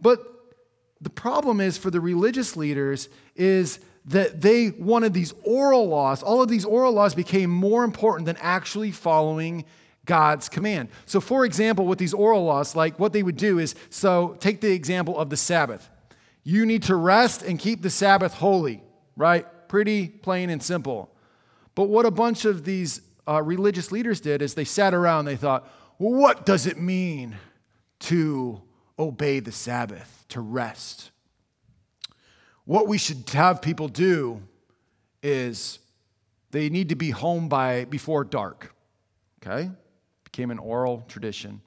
But 0.00 0.20
the 1.00 1.10
problem 1.10 1.60
is 1.60 1.76
for 1.76 1.90
the 1.90 2.00
religious 2.00 2.56
leaders 2.56 3.08
is 3.34 3.80
that 4.06 4.40
they 4.40 4.70
wanted 4.70 5.12
these 5.12 5.34
oral 5.44 5.88
laws. 5.88 6.22
All 6.22 6.42
of 6.42 6.48
these 6.48 6.64
oral 6.64 6.92
laws 6.92 7.14
became 7.14 7.50
more 7.50 7.84
important 7.84 8.26
than 8.26 8.36
actually 8.40 8.90
following 8.90 9.64
God's 10.04 10.48
command. 10.48 10.88
So, 11.06 11.20
for 11.20 11.44
example, 11.44 11.86
with 11.86 11.98
these 11.98 12.14
oral 12.14 12.44
laws, 12.44 12.76
like 12.76 12.98
what 12.98 13.12
they 13.12 13.22
would 13.22 13.36
do 13.36 13.58
is 13.58 13.74
so 13.90 14.36
take 14.40 14.60
the 14.60 14.72
example 14.72 15.18
of 15.18 15.30
the 15.30 15.36
Sabbath. 15.36 15.88
You 16.42 16.66
need 16.66 16.82
to 16.84 16.96
rest 16.96 17.42
and 17.42 17.58
keep 17.58 17.82
the 17.82 17.90
Sabbath 17.90 18.34
holy, 18.34 18.82
right? 19.16 19.46
Pretty 19.68 20.08
plain 20.08 20.50
and 20.50 20.62
simple. 20.62 21.10
But 21.74 21.84
what 21.84 22.06
a 22.06 22.10
bunch 22.10 22.44
of 22.44 22.64
these 22.64 23.00
uh, 23.26 23.42
religious 23.42 23.90
leaders 23.90 24.20
did 24.20 24.42
is 24.42 24.54
they 24.54 24.64
sat 24.64 24.92
around, 24.94 25.24
they 25.24 25.36
thought, 25.36 25.68
well, 25.98 26.12
what 26.12 26.44
does 26.44 26.66
it 26.66 26.78
mean 26.78 27.36
to 28.00 28.60
obey 28.98 29.40
the 29.40 29.52
Sabbath, 29.52 30.24
to 30.28 30.40
rest? 30.40 31.10
What 32.66 32.88
we 32.88 32.98
should 32.98 33.28
have 33.30 33.62
people 33.62 33.88
do 33.88 34.42
is 35.22 35.78
they 36.50 36.68
need 36.68 36.90
to 36.90 36.94
be 36.94 37.10
home 37.10 37.48
by 37.48 37.86
before 37.86 38.24
dark. 38.24 38.74
Okay? 39.42 39.70
Became 40.34 40.50
an 40.50 40.58
oral 40.58 41.04
tradition. 41.06 41.60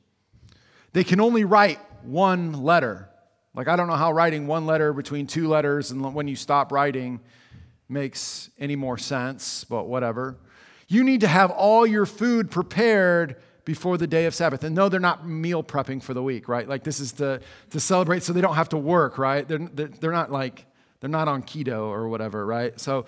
They 0.92 1.06
can 1.06 1.22
only 1.22 1.46
write 1.46 1.80
one 2.04 2.52
letter. 2.52 3.08
Like 3.56 3.70
I 3.70 3.78
don't 3.78 3.88
know 3.88 3.96
how 3.96 4.12
writing 4.12 4.46
one 4.46 4.66
letter 4.66 4.92
between 4.92 5.26
two 5.26 5.48
letters 5.48 5.92
and 5.92 6.14
when 6.14 6.28
you 6.28 6.36
stop 6.36 6.74
writing 6.74 7.22
makes 7.88 8.50
any 8.60 8.76
more 8.76 8.98
sense, 8.98 9.64
but 9.64 9.88
whatever. 9.88 10.36
You 10.90 11.06
need 11.06 11.22
to 11.22 11.30
have 11.30 11.50
all 11.50 11.88
your 11.88 12.06
food 12.06 12.52
prepared 12.52 13.38
before 13.64 13.98
the 13.98 14.06
day 14.06 14.26
of 14.26 14.36
Sabbath. 14.36 14.66
And 14.66 14.76
no, 14.76 14.90
they're 14.90 15.00
not 15.00 15.26
meal 15.26 15.64
prepping 15.64 16.04
for 16.04 16.14
the 16.14 16.22
week, 16.22 16.50
right? 16.50 16.68
Like 16.68 16.84
this 16.84 17.00
is 17.00 17.14
to, 17.14 17.40
to 17.70 17.80
celebrate 17.80 18.22
so 18.22 18.34
they 18.34 18.42
don't 18.42 18.56
have 18.56 18.68
to 18.70 18.78
work, 18.78 19.18
right? 19.18 19.48
They're, 19.48 19.60
they're, 19.60 19.88
they're 19.88 20.12
not 20.12 20.30
like, 20.30 20.66
they're 21.00 21.10
not 21.10 21.30
on 21.30 21.42
keto 21.42 21.84
or 21.84 22.10
whatever, 22.10 22.46
right? 22.46 22.78
So, 22.78 23.06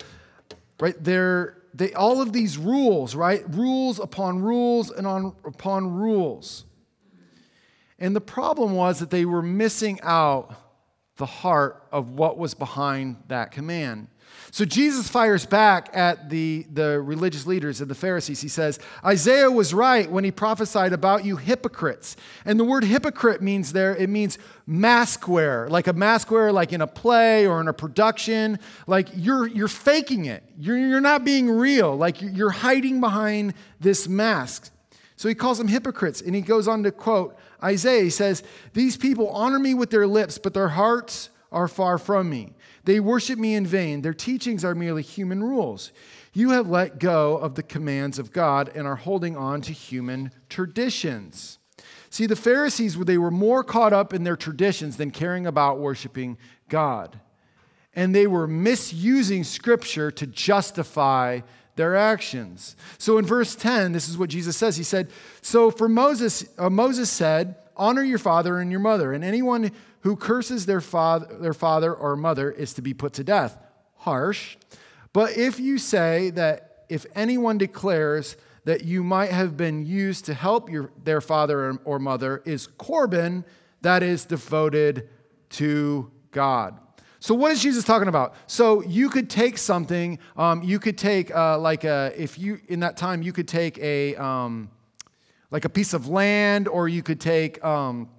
right, 0.79 0.95
they're, 1.03 1.58
they, 1.73 1.93
all 1.93 2.21
of 2.21 2.33
these 2.33 2.57
rules, 2.57 3.15
right? 3.15 3.43
Rules 3.49 3.99
upon 3.99 4.41
rules 4.41 4.91
and 4.91 5.05
on, 5.05 5.35
upon 5.45 5.93
rules. 5.93 6.65
And 7.99 8.15
the 8.15 8.21
problem 8.21 8.73
was 8.73 8.99
that 8.99 9.09
they 9.09 9.25
were 9.25 9.41
missing 9.41 9.99
out 10.01 10.55
the 11.17 11.25
heart 11.25 11.83
of 11.91 12.11
what 12.11 12.37
was 12.37 12.53
behind 12.53 13.17
that 13.27 13.51
command. 13.51 14.07
So 14.51 14.65
Jesus 14.65 15.07
fires 15.07 15.45
back 15.45 15.89
at 15.93 16.29
the, 16.29 16.65
the 16.73 16.99
religious 17.01 17.45
leaders 17.45 17.81
and 17.81 17.89
the 17.89 17.95
Pharisees. 17.95 18.41
He 18.41 18.47
says, 18.47 18.79
Isaiah 19.05 19.51
was 19.51 19.73
right 19.73 20.09
when 20.09 20.23
he 20.23 20.31
prophesied 20.31 20.91
about 20.91 21.23
you 21.23 21.35
hypocrites. 21.35 22.15
And 22.45 22.59
the 22.59 22.63
word 22.63 22.83
hypocrite 22.83 23.41
means 23.41 23.73
there, 23.73 23.95
it 23.95 24.09
means 24.09 24.39
mask 24.65 25.27
wearer, 25.27 25.69
like 25.69 25.87
a 25.87 25.93
mask 25.93 26.31
wearer, 26.31 26.51
like 26.51 26.73
in 26.73 26.81
a 26.81 26.87
play 26.87 27.45
or 27.45 27.61
in 27.61 27.67
a 27.67 27.73
production. 27.73 28.59
Like 28.87 29.09
you're, 29.15 29.47
you're 29.47 29.67
faking 29.67 30.25
it. 30.25 30.43
You're, 30.57 30.77
you're 30.77 31.01
not 31.01 31.23
being 31.23 31.49
real. 31.49 31.95
Like 31.95 32.21
you're 32.21 32.49
hiding 32.49 32.99
behind 32.99 33.53
this 33.79 34.07
mask. 34.07 34.71
So 35.15 35.27
he 35.27 35.35
calls 35.35 35.57
them 35.57 35.67
hypocrites. 35.67 36.21
And 36.21 36.33
he 36.33 36.41
goes 36.41 36.67
on 36.67 36.81
to 36.83 36.91
quote 36.91 37.37
Isaiah. 37.63 38.03
He 38.03 38.09
says, 38.09 38.41
These 38.73 38.97
people 38.97 39.29
honor 39.29 39.59
me 39.59 39.75
with 39.75 39.91
their 39.91 40.07
lips, 40.07 40.37
but 40.39 40.53
their 40.53 40.69
hearts 40.69 41.29
are 41.51 41.67
far 41.67 41.97
from 41.97 42.29
me. 42.29 42.53
They 42.85 42.99
worship 42.99 43.39
me 43.39 43.55
in 43.55 43.65
vain. 43.65 44.01
Their 44.01 44.13
teachings 44.13 44.63
are 44.63 44.75
merely 44.75 45.01
human 45.01 45.43
rules. 45.43 45.91
You 46.33 46.51
have 46.51 46.69
let 46.69 46.99
go 46.99 47.37
of 47.37 47.55
the 47.55 47.63
commands 47.63 48.19
of 48.19 48.31
God 48.31 48.71
and 48.75 48.87
are 48.87 48.95
holding 48.95 49.35
on 49.35 49.61
to 49.61 49.73
human 49.73 50.31
traditions. 50.47 51.57
See, 52.09 52.25
the 52.25 52.35
Pharisees, 52.35 52.97
they 52.97 53.17
were 53.17 53.31
more 53.31 53.63
caught 53.63 53.93
up 53.93 54.13
in 54.13 54.23
their 54.23 54.35
traditions 54.35 54.97
than 54.97 55.11
caring 55.11 55.45
about 55.45 55.79
worshiping 55.79 56.37
God. 56.67 57.19
And 57.93 58.13
they 58.13 58.27
were 58.27 58.47
misusing 58.47 59.43
Scripture 59.43 60.11
to 60.11 60.27
justify 60.27 61.41
their 61.75 61.95
actions. 61.95 62.75
So 62.97 63.17
in 63.17 63.25
verse 63.25 63.55
10, 63.55 63.93
this 63.93 64.09
is 64.09 64.17
what 64.17 64.29
Jesus 64.29 64.57
says. 64.57 64.75
He 64.75 64.83
said, 64.83 65.09
So 65.41 65.71
for 65.71 65.87
Moses, 65.87 66.45
uh, 66.57 66.69
Moses 66.69 67.09
said, 67.09 67.55
Honor 67.77 68.03
your 68.03 68.19
father 68.19 68.59
and 68.59 68.69
your 68.69 68.81
mother, 68.81 69.13
and 69.13 69.23
anyone 69.23 69.71
who 70.01 70.15
curses 70.15 70.65
their 70.65 70.81
father, 70.81 71.37
their 71.39 71.53
father 71.53 71.93
or 71.93 72.15
mother 72.15 72.51
is 72.51 72.73
to 72.73 72.81
be 72.81 72.93
put 72.93 73.13
to 73.13 73.23
death. 73.23 73.57
Harsh. 73.97 74.55
But 75.13 75.37
if 75.37 75.59
you 75.59 75.77
say 75.77 76.29
that 76.31 76.85
if 76.89 77.05
anyone 77.15 77.57
declares 77.57 78.37
that 78.65 78.83
you 78.83 79.03
might 79.03 79.31
have 79.31 79.57
been 79.57 79.85
used 79.85 80.25
to 80.25 80.33
help 80.33 80.69
your, 80.69 80.91
their 81.03 81.21
father 81.21 81.77
or 81.83 81.99
mother 81.99 82.41
is 82.45 82.67
Corban, 82.67 83.45
that 83.81 84.03
is 84.03 84.25
devoted 84.25 85.09
to 85.51 86.11
God. 86.31 86.79
So, 87.21 87.35
what 87.35 87.51
is 87.51 87.61
Jesus 87.61 87.83
talking 87.83 88.07
about? 88.07 88.35
So, 88.47 88.81
you 88.83 89.09
could 89.09 89.29
take 89.29 89.57
something, 89.57 90.19
um, 90.37 90.63
you 90.63 90.79
could 90.79 90.97
take, 90.97 91.35
uh, 91.35 91.59
like, 91.59 91.83
a, 91.83 92.13
if 92.15 92.39
you, 92.39 92.59
in 92.67 92.79
that 92.79 92.95
time, 92.95 93.21
you 93.21 93.33
could 93.33 93.47
take 93.47 93.77
a, 93.79 94.15
um, 94.15 94.69
like 95.51 95.65
a 95.65 95.69
piece 95.69 95.93
of 95.93 96.07
land, 96.07 96.67
or 96.67 96.87
you 96.87 97.03
could 97.03 97.19
take, 97.19 97.63
um, 97.63 98.09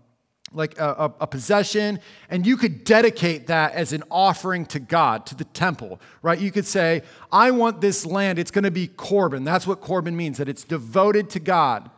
like 0.52 0.78
a, 0.78 1.12
a, 1.20 1.26
possession, 1.26 2.00
and 2.28 2.44
you 2.44 2.56
could 2.56 2.82
dedicate 2.82 3.46
that 3.46 3.72
as 3.72 3.92
an 3.92 4.02
offering 4.10 4.66
to 4.66 4.80
God, 4.80 5.24
to 5.26 5.36
the 5.36 5.44
temple, 5.44 6.00
right? 6.22 6.40
You 6.40 6.50
could 6.50 6.66
say, 6.66 7.02
I 7.30 7.52
want 7.52 7.80
this 7.80 8.04
land, 8.04 8.38
it's 8.38 8.50
gonna 8.50 8.70
be 8.72 8.88
Corban. 8.88 9.44
That's 9.44 9.66
what 9.66 9.80
Corban 9.80 10.16
means, 10.16 10.38
that 10.38 10.48
it's 10.48 10.64
devoted 10.64 11.30
to 11.30 11.40
God. 11.40 11.88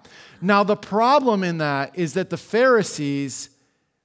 Now, 0.42 0.64
the 0.64 0.76
problem 0.76 1.44
in 1.44 1.58
that 1.58 1.96
is 1.98 2.12
that 2.14 2.28
the 2.28 2.36
Pharisees, 2.36 3.48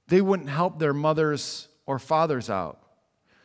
they 0.06 0.22
wouldn't 0.22 0.48
help 0.48 0.78
their 0.78 0.94
mothers 0.94 1.68
or 1.84 1.98
fathers 1.98 2.48
out. 2.48 2.80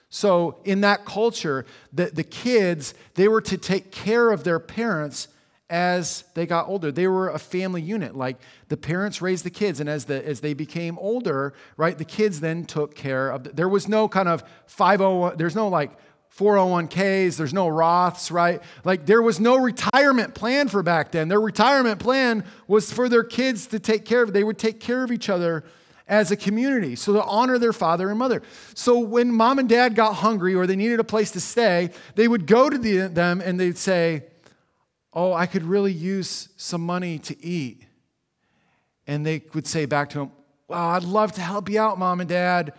So, 0.09 0.59
in 0.63 0.81
that 0.81 1.05
culture, 1.05 1.65
the, 1.91 2.05
the 2.05 2.23
kids, 2.23 2.93
they 3.15 3.27
were 3.27 3.41
to 3.41 3.57
take 3.57 3.91
care 3.91 4.31
of 4.31 4.43
their 4.43 4.59
parents 4.59 5.27
as 5.69 6.23
they 6.33 6.45
got 6.45 6.67
older. 6.67 6.91
They 6.91 7.07
were 7.07 7.29
a 7.29 7.39
family 7.39 7.81
unit. 7.81 8.15
Like 8.15 8.37
the 8.67 8.77
parents 8.77 9.21
raised 9.21 9.45
the 9.45 9.49
kids, 9.49 9.79
and 9.79 9.89
as, 9.89 10.05
the, 10.05 10.25
as 10.25 10.41
they 10.41 10.53
became 10.53 10.97
older, 10.99 11.53
right, 11.77 11.97
the 11.97 12.05
kids 12.05 12.39
then 12.39 12.65
took 12.65 12.95
care 12.95 13.29
of. 13.29 13.43
The, 13.43 13.51
there 13.51 13.69
was 13.69 13.87
no 13.87 14.07
kind 14.07 14.27
of 14.27 14.43
501, 14.67 15.37
there's 15.37 15.55
no 15.55 15.69
like 15.69 15.91
401ks, 16.37 17.37
there's 17.37 17.53
no 17.53 17.67
Roths, 17.67 18.31
right? 18.31 18.61
Like 18.83 19.05
there 19.05 19.21
was 19.21 19.39
no 19.39 19.57
retirement 19.57 20.33
plan 20.33 20.67
for 20.67 20.83
back 20.83 21.11
then. 21.11 21.27
Their 21.27 21.41
retirement 21.41 21.99
plan 21.99 22.43
was 22.67 22.91
for 22.91 23.07
their 23.07 23.23
kids 23.23 23.67
to 23.67 23.79
take 23.79 24.05
care 24.05 24.23
of. 24.23 24.33
They 24.33 24.43
would 24.43 24.57
take 24.57 24.79
care 24.79 25.03
of 25.03 25.11
each 25.11 25.29
other 25.29 25.63
as 26.07 26.31
a 26.31 26.35
community, 26.35 26.95
so 26.95 27.13
to 27.13 27.23
honor 27.23 27.57
their 27.57 27.71
father 27.71 28.09
and 28.09 28.19
mother. 28.19 28.41
So 28.73 28.99
when 28.99 29.31
mom 29.31 29.57
and 29.57 29.69
dad 29.69 29.95
got 29.95 30.15
hungry 30.15 30.53
or 30.53 30.67
they 30.67 30.75
needed 30.75 30.99
a 30.99 31.03
place 31.03 31.31
to 31.31 31.39
stay, 31.39 31.91
they 32.15 32.27
would 32.27 32.45
go 32.45 32.69
to 32.69 32.77
the, 32.77 33.07
them 33.07 33.39
and 33.39 33.59
they'd 33.59 33.77
say, 33.77 34.23
Oh, 35.15 35.33
I 35.33 35.45
could 35.45 35.63
really 35.63 35.91
use 35.91 36.49
some 36.57 36.81
money 36.81 37.19
to 37.19 37.45
eat. 37.45 37.85
And 39.05 39.25
they 39.25 39.43
would 39.53 39.67
say 39.67 39.85
back 39.85 40.09
to 40.11 40.21
him, 40.21 40.31
Well, 40.67 40.79
I'd 40.79 41.03
love 41.03 41.33
to 41.33 41.41
help 41.41 41.69
you 41.69 41.79
out, 41.79 41.99
mom 41.99 42.19
and 42.19 42.29
dad, 42.29 42.73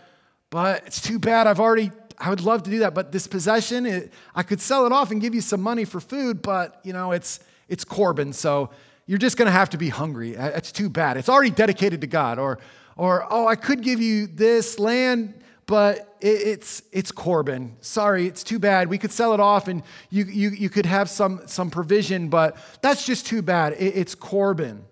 but 0.50 0.84
it's 0.86 1.00
too 1.00 1.18
bad. 1.18 1.46
I've 1.46 1.60
already, 1.60 1.90
I 2.18 2.30
would 2.30 2.40
love 2.40 2.62
to 2.64 2.70
do 2.70 2.80
that. 2.80 2.94
But 2.94 3.12
this 3.12 3.26
possession, 3.26 3.86
it, 3.86 4.12
I 4.34 4.42
could 4.42 4.60
sell 4.60 4.86
it 4.86 4.92
off 4.92 5.10
and 5.10 5.20
give 5.20 5.34
you 5.34 5.40
some 5.40 5.60
money 5.60 5.84
for 5.84 6.00
food, 6.00 6.42
but, 6.42 6.80
you 6.82 6.92
know, 6.92 7.12
it's, 7.12 7.40
it's 7.68 7.84
Corban, 7.84 8.32
so 8.32 8.70
you're 9.06 9.18
just 9.18 9.36
going 9.36 9.46
to 9.46 9.52
have 9.52 9.70
to 9.70 9.78
be 9.78 9.88
hungry. 9.88 10.34
It's 10.34 10.72
too 10.72 10.88
bad. 10.88 11.16
It's 11.16 11.28
already 11.28 11.50
dedicated 11.50 12.00
to 12.00 12.06
God. 12.06 12.38
Or, 12.38 12.58
or 12.96 13.26
oh, 13.30 13.46
I 13.46 13.56
could 13.56 13.82
give 13.82 14.00
you 14.00 14.26
this 14.26 14.78
land 14.78 15.34
but 15.66 16.16
it's, 16.20 16.82
it's 16.92 17.10
Corban. 17.10 17.76
Sorry, 17.80 18.26
it's 18.26 18.44
too 18.44 18.58
bad. 18.58 18.88
We 18.88 18.98
could 18.98 19.12
sell 19.12 19.32
it 19.34 19.40
off 19.40 19.68
and 19.68 19.82
you, 20.10 20.24
you, 20.24 20.50
you 20.50 20.68
could 20.68 20.86
have 20.86 21.08
some, 21.08 21.42
some 21.46 21.70
provision, 21.70 22.28
but 22.28 22.56
that's 22.82 23.06
just 23.06 23.26
too 23.26 23.42
bad. 23.42 23.74
it's 23.78 24.14
Corban. 24.14 24.84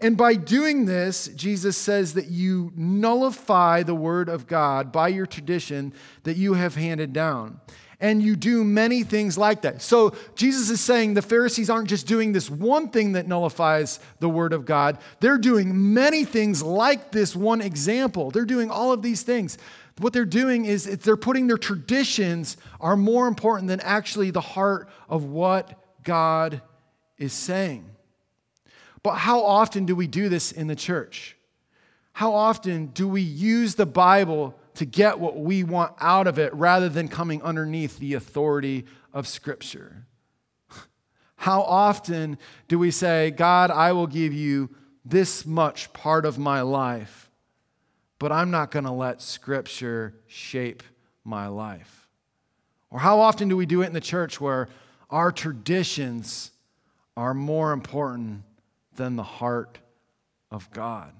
And 0.00 0.16
by 0.16 0.34
doing 0.34 0.86
this, 0.86 1.28
Jesus 1.28 1.76
says 1.76 2.14
that 2.14 2.26
you 2.26 2.72
nullify 2.74 3.84
the 3.84 3.94
word 3.94 4.28
of 4.28 4.48
God 4.48 4.90
by 4.90 5.08
your 5.08 5.26
tradition 5.26 5.92
that 6.24 6.36
you 6.36 6.54
have 6.54 6.74
handed 6.74 7.12
down. 7.12 7.60
And 8.02 8.20
you 8.20 8.34
do 8.34 8.64
many 8.64 9.04
things 9.04 9.38
like 9.38 9.62
that. 9.62 9.80
So 9.80 10.12
Jesus 10.34 10.68
is 10.68 10.80
saying 10.80 11.14
the 11.14 11.22
Pharisees 11.22 11.70
aren't 11.70 11.88
just 11.88 12.06
doing 12.06 12.32
this 12.32 12.50
one 12.50 12.88
thing 12.88 13.12
that 13.12 13.28
nullifies 13.28 14.00
the 14.18 14.28
word 14.28 14.52
of 14.52 14.66
God, 14.66 14.98
they're 15.20 15.38
doing 15.38 15.94
many 15.94 16.24
things 16.24 16.62
like 16.62 17.12
this 17.12 17.36
one 17.36 17.62
example. 17.62 18.32
They're 18.32 18.44
doing 18.44 18.70
all 18.70 18.92
of 18.92 19.02
these 19.02 19.22
things. 19.22 19.56
What 19.98 20.12
they're 20.12 20.24
doing 20.24 20.64
is 20.64 20.84
they're 20.84 21.16
putting 21.16 21.46
their 21.46 21.56
traditions 21.56 22.56
are 22.80 22.96
more 22.96 23.28
important 23.28 23.68
than 23.68 23.78
actually 23.80 24.32
the 24.32 24.40
heart 24.40 24.88
of 25.08 25.24
what 25.24 25.78
God 26.02 26.60
is 27.18 27.32
saying. 27.32 27.88
But 29.04 29.14
how 29.14 29.44
often 29.44 29.86
do 29.86 29.94
we 29.94 30.08
do 30.08 30.28
this 30.28 30.50
in 30.50 30.66
the 30.66 30.74
church? 30.74 31.36
How 32.12 32.34
often 32.34 32.86
do 32.86 33.06
we 33.06 33.22
use 33.22 33.76
the 33.76 33.86
Bible 33.86 34.58
to 34.74 34.84
get 34.84 35.18
what 35.18 35.38
we 35.38 35.64
want 35.64 35.94
out 36.00 36.26
of 36.26 36.38
it 36.38 36.52
rather 36.54 36.88
than 36.88 37.08
coming 37.08 37.42
underneath 37.42 37.98
the 37.98 38.14
authority 38.14 38.84
of 39.12 39.26
Scripture? 39.26 40.06
How 41.36 41.62
often 41.62 42.38
do 42.68 42.78
we 42.78 42.90
say, 42.90 43.30
God, 43.30 43.70
I 43.70 43.92
will 43.92 44.06
give 44.06 44.32
you 44.32 44.70
this 45.04 45.44
much 45.44 45.92
part 45.92 46.24
of 46.24 46.38
my 46.38 46.62
life, 46.62 47.30
but 48.18 48.32
I'm 48.32 48.50
not 48.50 48.70
going 48.70 48.84
to 48.84 48.92
let 48.92 49.20
Scripture 49.20 50.14
shape 50.26 50.82
my 51.24 51.48
life? 51.48 52.02
Or 52.92 52.98
how 53.00 53.20
often 53.20 53.48
do 53.48 53.56
we 53.56 53.66
do 53.66 53.80
it 53.82 53.86
in 53.86 53.94
the 53.94 54.00
church 54.00 54.38
where 54.38 54.68
our 55.08 55.32
traditions 55.32 56.50
are 57.16 57.32
more 57.32 57.72
important 57.72 58.42
than 58.96 59.16
the 59.16 59.22
heart 59.22 59.78
of 60.50 60.70
God? 60.72 61.12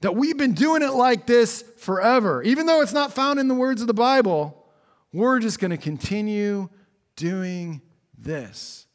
That 0.00 0.14
we've 0.14 0.36
been 0.36 0.54
doing 0.54 0.82
it 0.82 0.92
like 0.92 1.26
this 1.26 1.62
forever. 1.78 2.42
Even 2.42 2.66
though 2.66 2.82
it's 2.82 2.92
not 2.92 3.12
found 3.12 3.38
in 3.38 3.48
the 3.48 3.54
words 3.54 3.80
of 3.80 3.86
the 3.86 3.94
Bible, 3.94 4.66
we're 5.12 5.38
just 5.38 5.58
going 5.58 5.70
to 5.70 5.76
continue 5.76 6.68
doing 7.16 7.80
this. 8.18 8.86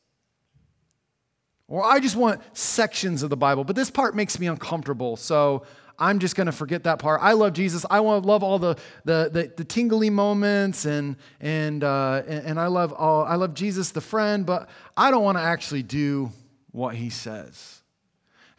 Or 1.67 1.84
I 1.84 2.00
just 2.00 2.15
want 2.15 2.41
sections 2.55 3.24
of 3.24 3.29
the 3.29 3.38
Bible, 3.38 3.63
but 3.63 3.75
this 3.75 3.89
part 3.89 4.15
makes 4.15 4.39
me 4.39 4.48
uncomfortable, 4.48 5.15
so 5.15 5.63
I'm 5.98 6.20
just 6.20 6.36
going 6.36 6.48
to 6.48 6.51
forget 6.51 6.84
that 6.84 7.00
part. 7.00 7.22
I 7.24 7.34
love 7.34 7.53
Jesus. 7.53 7.86
I 7.89 8.01
want 8.01 8.24
to 8.24 8.27
love 8.27 8.43
all 8.43 8.60
the, 8.60 8.75
the, 9.05 9.29
the, 9.31 9.53
the 9.55 9.63
tingly 9.63 10.10
moments, 10.10 10.86
and, 10.86 11.15
and, 11.39 11.84
uh, 11.84 12.24
and, 12.27 12.46
and 12.46 12.60
I, 12.60 12.67
love 12.67 12.91
all, 12.91 13.24
I 13.24 13.36
love 13.36 13.53
Jesus, 13.53 13.91
the 13.91 14.01
friend, 14.01 14.46
but 14.46 14.67
I 14.98 15.12
don't 15.12 15.24
want 15.24 15.38
to 15.38 15.43
actually 15.43 15.84
do 15.84 16.31
what 16.72 16.96
he 16.96 17.10
says. 17.10 17.80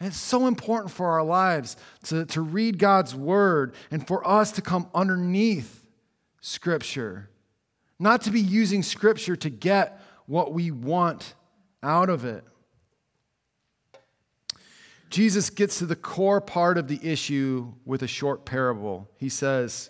And 0.03 0.09
it's 0.11 0.19
so 0.19 0.47
important 0.47 0.91
for 0.91 1.11
our 1.11 1.23
lives 1.23 1.77
to, 2.07 2.25
to 2.25 2.41
read 2.41 2.77
God's 2.77 3.15
word 3.15 3.73
and 3.89 4.05
for 4.05 4.27
us 4.27 4.51
to 4.51 4.61
come 4.61 4.89
underneath 4.93 5.87
Scripture, 6.41 7.29
not 7.99 8.21
to 8.23 8.29
be 8.29 8.41
using 8.41 8.83
Scripture 8.83 9.37
to 9.37 9.49
get 9.49 10.01
what 10.25 10.51
we 10.51 10.71
want 10.71 11.35
out 11.81 12.09
of 12.09 12.25
it. 12.25 12.43
Jesus 15.09 15.49
gets 15.49 15.79
to 15.79 15.85
the 15.85 15.95
core 15.95 16.41
part 16.41 16.77
of 16.77 16.89
the 16.89 16.99
issue 17.01 17.71
with 17.85 18.03
a 18.03 18.07
short 18.07 18.43
parable. 18.43 19.09
He 19.15 19.29
says, 19.29 19.89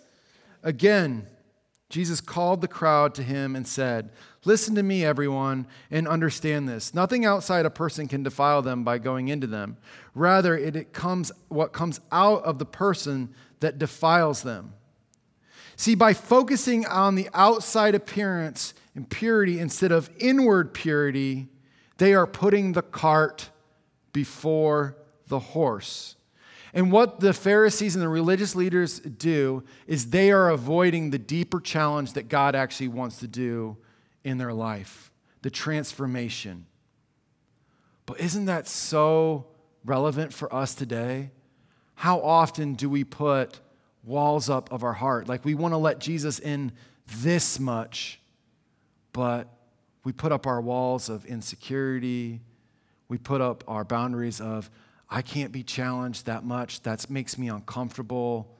Again, 0.62 1.26
Jesus 1.90 2.20
called 2.20 2.60
the 2.60 2.68
crowd 2.68 3.14
to 3.14 3.22
him 3.22 3.54
and 3.54 3.66
said, 3.66 4.10
Listen 4.44 4.74
to 4.74 4.82
me, 4.82 5.04
everyone, 5.04 5.66
and 5.90 6.06
understand 6.06 6.68
this. 6.68 6.92
Nothing 6.92 7.24
outside 7.24 7.64
a 7.64 7.70
person 7.70 8.08
can 8.08 8.22
defile 8.22 8.62
them 8.62 8.84
by 8.84 8.98
going 8.98 9.28
into 9.28 9.46
them. 9.46 9.76
Rather, 10.14 10.56
it, 10.56 10.92
comes 10.92 11.32
what 11.48 11.72
comes 11.72 12.00
out 12.12 12.42
of 12.44 12.58
the 12.58 12.66
person 12.66 13.34
that 13.60 13.78
defiles 13.78 14.42
them. 14.42 14.74
See, 15.76 15.94
by 15.94 16.14
focusing 16.14 16.86
on 16.86 17.14
the 17.14 17.28
outside 17.32 17.94
appearance 17.94 18.74
and 18.94 19.08
purity 19.08 19.58
instead 19.58 19.92
of 19.92 20.10
inward 20.18 20.74
purity, 20.74 21.48
they 21.98 22.14
are 22.14 22.26
putting 22.26 22.72
the 22.72 22.82
cart 22.82 23.50
before 24.12 24.96
the 25.28 25.38
horse. 25.38 26.16
And 26.74 26.90
what 26.90 27.20
the 27.20 27.32
Pharisees 27.32 27.94
and 27.94 28.02
the 28.02 28.08
religious 28.08 28.56
leaders 28.56 28.98
do 28.98 29.62
is 29.86 30.10
they 30.10 30.32
are 30.32 30.50
avoiding 30.50 31.10
the 31.10 31.18
deeper 31.18 31.60
challenge 31.60 32.14
that 32.14 32.28
God 32.28 32.56
actually 32.56 32.88
wants 32.88 33.20
to 33.20 33.28
do 33.28 33.76
in 34.24 34.38
their 34.38 34.52
life, 34.52 35.12
the 35.42 35.50
transformation. 35.50 36.66
But 38.06 38.18
isn't 38.18 38.46
that 38.46 38.66
so 38.66 39.46
relevant 39.84 40.32
for 40.32 40.52
us 40.52 40.74
today? 40.74 41.30
How 41.94 42.20
often 42.20 42.74
do 42.74 42.90
we 42.90 43.04
put 43.04 43.60
walls 44.02 44.50
up 44.50 44.72
of 44.72 44.82
our 44.82 44.94
heart? 44.94 45.28
Like 45.28 45.44
we 45.44 45.54
want 45.54 45.74
to 45.74 45.78
let 45.78 46.00
Jesus 46.00 46.40
in 46.40 46.72
this 47.22 47.60
much, 47.60 48.20
but 49.12 49.48
we 50.02 50.10
put 50.10 50.32
up 50.32 50.44
our 50.44 50.60
walls 50.60 51.08
of 51.08 51.24
insecurity. 51.24 52.40
We 53.08 53.16
put 53.16 53.40
up 53.40 53.62
our 53.68 53.84
boundaries 53.84 54.40
of, 54.40 54.70
I 55.08 55.22
can't 55.22 55.52
be 55.52 55.62
challenged 55.62 56.26
that 56.26 56.44
much. 56.44 56.82
That 56.82 57.08
makes 57.10 57.38
me 57.38 57.48
uncomfortable. 57.48 58.56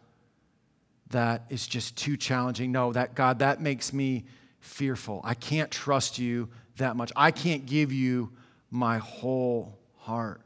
That 1.10 1.44
is 1.48 1.66
just 1.66 1.96
too 1.96 2.16
challenging. 2.16 2.72
No, 2.72 2.92
that 2.92 3.14
God, 3.14 3.40
that 3.40 3.60
makes 3.60 3.92
me 3.92 4.24
fearful. 4.60 5.20
I 5.24 5.34
can't 5.34 5.70
trust 5.70 6.18
you 6.18 6.48
that 6.76 6.96
much. 6.96 7.12
I 7.16 7.30
can't 7.30 7.66
give 7.66 7.92
you 7.92 8.32
my 8.70 8.98
whole 8.98 9.78
heart. 9.98 10.40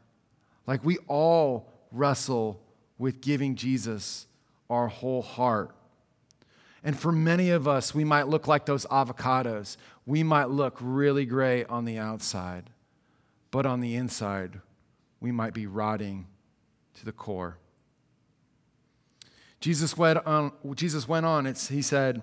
Like 0.66 0.84
we 0.84 0.98
all 1.08 1.72
wrestle 1.92 2.60
with 2.98 3.20
giving 3.20 3.54
Jesus 3.54 4.26
our 4.68 4.88
whole 4.88 5.22
heart. 5.22 5.74
And 6.84 6.98
for 6.98 7.12
many 7.12 7.50
of 7.50 7.66
us, 7.66 7.94
we 7.94 8.04
might 8.04 8.28
look 8.28 8.46
like 8.46 8.66
those 8.66 8.86
avocados. 8.86 9.76
We 10.06 10.22
might 10.22 10.50
look 10.50 10.76
really 10.80 11.26
great 11.26 11.68
on 11.68 11.84
the 11.84 11.98
outside, 11.98 12.70
but 13.50 13.66
on 13.66 13.80
the 13.80 13.94
inside, 13.94 14.60
we 15.20 15.32
might 15.32 15.54
be 15.54 15.66
rotting 15.66 16.26
to 16.94 17.04
the 17.04 17.12
core. 17.12 17.58
Jesus 19.60 19.96
went 19.96 20.24
on, 20.26 20.52
Jesus 20.74 21.08
went 21.08 21.26
on 21.26 21.46
he 21.46 21.82
said, 21.82 22.22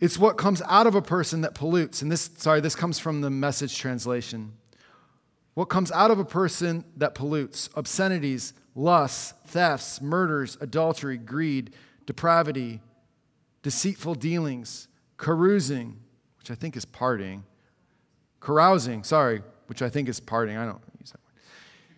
it's 0.00 0.18
what 0.18 0.36
comes 0.36 0.60
out 0.66 0.86
of 0.86 0.94
a 0.94 1.02
person 1.02 1.42
that 1.42 1.54
pollutes. 1.54 2.02
And 2.02 2.10
this, 2.10 2.28
sorry, 2.36 2.60
this 2.60 2.74
comes 2.74 2.98
from 2.98 3.20
the 3.20 3.30
message 3.30 3.78
translation. 3.78 4.52
What 5.54 5.66
comes 5.66 5.92
out 5.92 6.10
of 6.10 6.18
a 6.18 6.24
person 6.24 6.84
that 6.96 7.14
pollutes 7.14 7.70
obscenities, 7.76 8.52
lusts, 8.74 9.34
thefts, 9.46 10.00
murders, 10.00 10.58
adultery, 10.60 11.16
greed, 11.16 11.74
depravity, 12.06 12.80
deceitful 13.62 14.16
dealings, 14.16 14.88
carousing, 15.16 16.00
which 16.38 16.50
I 16.50 16.54
think 16.54 16.76
is 16.76 16.84
partying, 16.84 17.42
carousing, 18.40 19.04
sorry, 19.04 19.42
which 19.68 19.80
I 19.80 19.88
think 19.88 20.08
is 20.08 20.20
partying. 20.20 20.58
I 20.58 20.66
don't. 20.66 20.82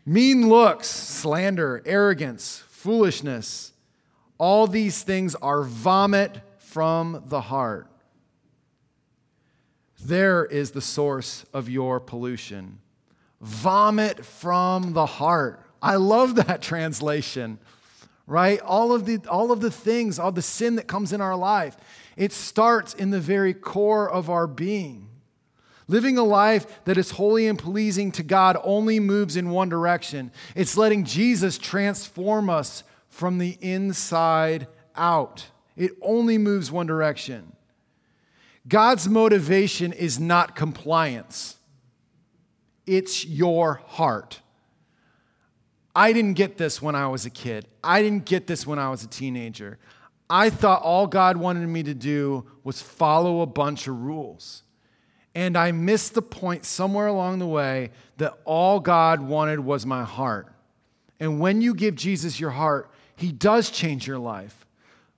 Mean 0.08 0.48
looks, 0.48 0.86
slander, 0.86 1.82
arrogance, 1.84 2.62
foolishness. 2.68 3.72
All 4.38 4.68
these 4.68 5.02
things 5.02 5.34
are 5.34 5.64
vomit 5.64 6.40
from 6.58 7.24
the 7.26 7.40
heart. 7.40 7.88
There 10.04 10.44
is 10.44 10.70
the 10.70 10.80
source 10.80 11.44
of 11.52 11.68
your 11.68 11.98
pollution. 11.98 12.78
Vomit 13.40 14.24
from 14.24 14.92
the 14.92 15.06
heart. 15.06 15.60
I 15.82 15.96
love 15.96 16.36
that 16.36 16.62
translation, 16.62 17.58
right? 18.28 18.60
All 18.60 18.92
of 18.92 19.06
the, 19.06 19.18
all 19.28 19.50
of 19.50 19.60
the 19.60 19.72
things, 19.72 20.20
all 20.20 20.30
the 20.30 20.40
sin 20.40 20.76
that 20.76 20.86
comes 20.86 21.12
in 21.12 21.20
our 21.20 21.36
life, 21.36 21.76
it 22.16 22.32
starts 22.32 22.94
in 22.94 23.10
the 23.10 23.20
very 23.20 23.54
core 23.54 24.08
of 24.08 24.30
our 24.30 24.46
being. 24.46 25.05
Living 25.88 26.18
a 26.18 26.24
life 26.24 26.84
that 26.84 26.98
is 26.98 27.12
holy 27.12 27.46
and 27.46 27.58
pleasing 27.58 28.10
to 28.12 28.22
God 28.22 28.56
only 28.64 28.98
moves 28.98 29.36
in 29.36 29.50
one 29.50 29.68
direction 29.68 30.32
it's 30.54 30.76
letting 30.76 31.04
Jesus 31.04 31.58
transform 31.58 32.50
us 32.50 32.82
from 33.08 33.38
the 33.38 33.56
inside 33.60 34.66
out. 34.96 35.46
It 35.76 35.92
only 36.02 36.38
moves 36.38 36.72
one 36.72 36.86
direction. 36.86 37.52
God's 38.68 39.08
motivation 39.08 39.92
is 39.92 40.18
not 40.18 40.56
compliance, 40.56 41.56
it's 42.86 43.24
your 43.24 43.80
heart. 43.86 44.40
I 45.94 46.12
didn't 46.12 46.34
get 46.34 46.58
this 46.58 46.82
when 46.82 46.94
I 46.94 47.06
was 47.06 47.24
a 47.24 47.30
kid. 47.30 47.66
I 47.82 48.02
didn't 48.02 48.26
get 48.26 48.46
this 48.46 48.66
when 48.66 48.78
I 48.78 48.90
was 48.90 49.02
a 49.02 49.06
teenager. 49.06 49.78
I 50.28 50.50
thought 50.50 50.82
all 50.82 51.06
God 51.06 51.38
wanted 51.38 51.66
me 51.66 51.82
to 51.84 51.94
do 51.94 52.44
was 52.64 52.82
follow 52.82 53.40
a 53.40 53.46
bunch 53.46 53.88
of 53.88 53.98
rules. 53.98 54.62
And 55.36 55.54
I 55.54 55.70
missed 55.70 56.14
the 56.14 56.22
point 56.22 56.64
somewhere 56.64 57.08
along 57.08 57.40
the 57.40 57.46
way 57.46 57.90
that 58.16 58.38
all 58.46 58.80
God 58.80 59.20
wanted 59.20 59.60
was 59.60 59.84
my 59.84 60.02
heart. 60.02 60.50
And 61.20 61.38
when 61.40 61.60
you 61.60 61.74
give 61.74 61.94
Jesus 61.94 62.40
your 62.40 62.52
heart, 62.52 62.90
He 63.16 63.32
does 63.32 63.68
change 63.68 64.06
your 64.06 64.18
life. 64.18 64.64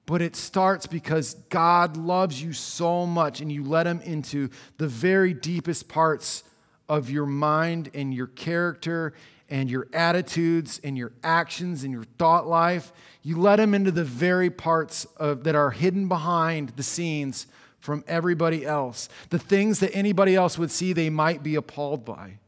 But 0.07 0.20
it 0.20 0.35
starts 0.35 0.88
because 0.88 1.35
God 1.50 1.96
loves 1.96 2.42
you 2.42 2.52
so 2.52 3.07
much 3.07 3.40
and 3.40 3.52
you 3.52 3.62
let 3.62 3.87
Him 3.87 4.00
into 4.00 4.48
the 4.76 4.88
very 4.88 5.35
deepest 5.35 5.88
parts 5.88 6.42
of 6.88 7.11
your 7.11 7.26
mind 7.26 7.88
and 7.94 8.12
your 8.12 8.26
character 8.26 9.14
and 9.48 9.70
your 9.70 9.87
attitudes 9.92 10.81
and 10.83 10.98
your 10.98 11.12
actions 11.22 11.85
and 11.85 11.92
your 11.92 12.07
thought 12.18 12.48
life. 12.48 12.92
You 13.22 13.38
let 13.38 13.61
Him 13.61 13.72
into 13.72 13.92
the 13.92 14.02
very 14.02 14.50
parts 14.50 15.04
of, 15.16 15.44
that 15.44 15.54
are 15.54 15.70
hidden 15.70 16.09
behind 16.09 16.70
the 16.70 16.83
scenes 16.83 17.46
from 17.79 18.05
everybody 18.07 18.67
else, 18.67 19.09
the 19.31 19.38
things 19.38 19.81
that 19.81 19.95
anybody 19.95 20.35
else 20.35 20.59
would 20.59 20.71
see 20.71 20.93
they 20.93 21.11
might 21.11 21.43
be 21.43 21.55
appalled 21.55 22.05
by. 22.05 22.38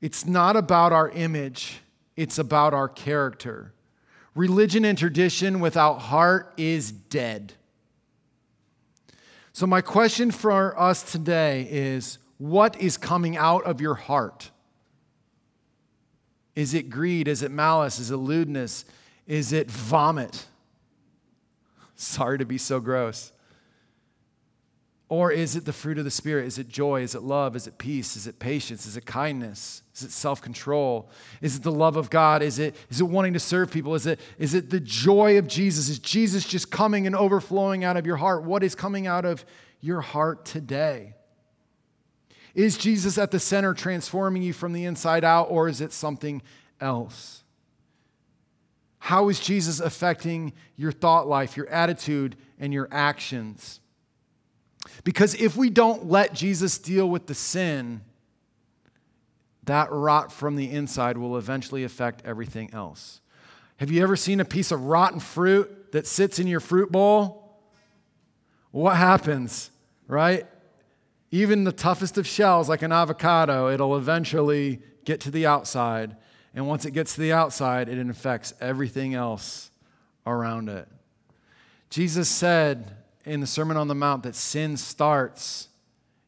It's 0.00 0.26
not 0.26 0.56
about 0.56 0.92
our 0.92 1.10
image, 1.10 1.80
it's 2.16 2.38
about 2.38 2.74
our 2.74 2.88
character. 2.88 3.72
Religion 4.34 4.84
and 4.84 4.96
tradition 4.96 5.60
without 5.60 5.98
heart 5.98 6.52
is 6.56 6.90
dead. 6.90 7.52
So, 9.52 9.66
my 9.66 9.82
question 9.82 10.30
for 10.30 10.78
us 10.80 11.02
today 11.12 11.68
is 11.70 12.18
what 12.38 12.80
is 12.80 12.96
coming 12.96 13.36
out 13.36 13.64
of 13.64 13.80
your 13.80 13.94
heart? 13.94 14.50
Is 16.56 16.74
it 16.74 16.90
greed? 16.90 17.28
Is 17.28 17.42
it 17.42 17.50
malice? 17.50 17.98
Is 17.98 18.10
it 18.10 18.16
lewdness? 18.16 18.84
Is 19.26 19.52
it 19.52 19.70
vomit? 19.70 20.46
Sorry 22.02 22.36
to 22.38 22.44
be 22.44 22.58
so 22.58 22.80
gross. 22.80 23.32
Or 25.08 25.30
is 25.30 25.56
it 25.56 25.64
the 25.64 25.72
fruit 25.72 25.98
of 25.98 26.04
the 26.04 26.10
Spirit? 26.10 26.46
Is 26.46 26.58
it 26.58 26.68
joy? 26.68 27.02
Is 27.02 27.14
it 27.14 27.22
love? 27.22 27.54
Is 27.54 27.66
it 27.66 27.78
peace? 27.78 28.16
Is 28.16 28.26
it 28.26 28.38
patience? 28.38 28.86
Is 28.86 28.96
it 28.96 29.04
kindness? 29.04 29.82
Is 29.94 30.02
it 30.02 30.10
self 30.10 30.40
control? 30.40 31.10
Is 31.40 31.54
it 31.54 31.62
the 31.62 31.70
love 31.70 31.96
of 31.96 32.10
God? 32.10 32.42
Is 32.42 32.58
it, 32.58 32.74
is 32.88 33.00
it 33.00 33.04
wanting 33.04 33.34
to 33.34 33.38
serve 33.38 33.70
people? 33.70 33.94
Is 33.94 34.06
it, 34.06 34.18
is 34.38 34.54
it 34.54 34.70
the 34.70 34.80
joy 34.80 35.38
of 35.38 35.46
Jesus? 35.46 35.88
Is 35.88 35.98
Jesus 35.98 36.44
just 36.44 36.70
coming 36.70 37.06
and 37.06 37.14
overflowing 37.14 37.84
out 37.84 37.96
of 37.96 38.04
your 38.06 38.16
heart? 38.16 38.42
What 38.42 38.64
is 38.64 38.74
coming 38.74 39.06
out 39.06 39.24
of 39.24 39.44
your 39.80 40.00
heart 40.00 40.44
today? 40.44 41.14
Is 42.54 42.76
Jesus 42.76 43.18
at 43.18 43.30
the 43.30 43.38
center 43.38 43.74
transforming 43.74 44.42
you 44.42 44.52
from 44.52 44.72
the 44.72 44.86
inside 44.86 45.24
out, 45.24 45.48
or 45.50 45.68
is 45.68 45.80
it 45.80 45.92
something 45.92 46.42
else? 46.80 47.44
How 49.02 49.28
is 49.30 49.40
Jesus 49.40 49.80
affecting 49.80 50.52
your 50.76 50.92
thought 50.92 51.26
life, 51.26 51.56
your 51.56 51.68
attitude, 51.68 52.36
and 52.60 52.72
your 52.72 52.86
actions? 52.92 53.80
Because 55.02 55.34
if 55.34 55.56
we 55.56 55.70
don't 55.70 56.08
let 56.08 56.34
Jesus 56.34 56.78
deal 56.78 57.10
with 57.10 57.26
the 57.26 57.34
sin, 57.34 58.02
that 59.64 59.90
rot 59.90 60.30
from 60.30 60.54
the 60.54 60.70
inside 60.70 61.18
will 61.18 61.36
eventually 61.36 61.82
affect 61.82 62.24
everything 62.24 62.72
else. 62.72 63.20
Have 63.78 63.90
you 63.90 64.04
ever 64.04 64.14
seen 64.14 64.38
a 64.38 64.44
piece 64.44 64.70
of 64.70 64.84
rotten 64.84 65.18
fruit 65.18 65.90
that 65.90 66.06
sits 66.06 66.38
in 66.38 66.46
your 66.46 66.60
fruit 66.60 66.92
bowl? 66.92 67.60
What 68.70 68.96
happens, 68.96 69.72
right? 70.06 70.46
Even 71.32 71.64
the 71.64 71.72
toughest 71.72 72.18
of 72.18 72.26
shells, 72.26 72.68
like 72.68 72.82
an 72.82 72.92
avocado, 72.92 73.68
it'll 73.68 73.96
eventually 73.96 74.80
get 75.04 75.18
to 75.22 75.32
the 75.32 75.44
outside 75.44 76.14
and 76.54 76.66
once 76.66 76.84
it 76.84 76.90
gets 76.90 77.14
to 77.14 77.20
the 77.20 77.32
outside, 77.32 77.88
it 77.88 77.98
infects 77.98 78.52
everything 78.60 79.14
else 79.14 79.70
around 80.26 80.68
it. 80.68 80.88
Jesus 81.90 82.28
said 82.28 82.96
in 83.24 83.40
the 83.40 83.46
Sermon 83.46 83.76
on 83.76 83.88
the 83.88 83.94
Mount 83.94 84.22
that 84.24 84.34
sin 84.34 84.76
starts 84.76 85.68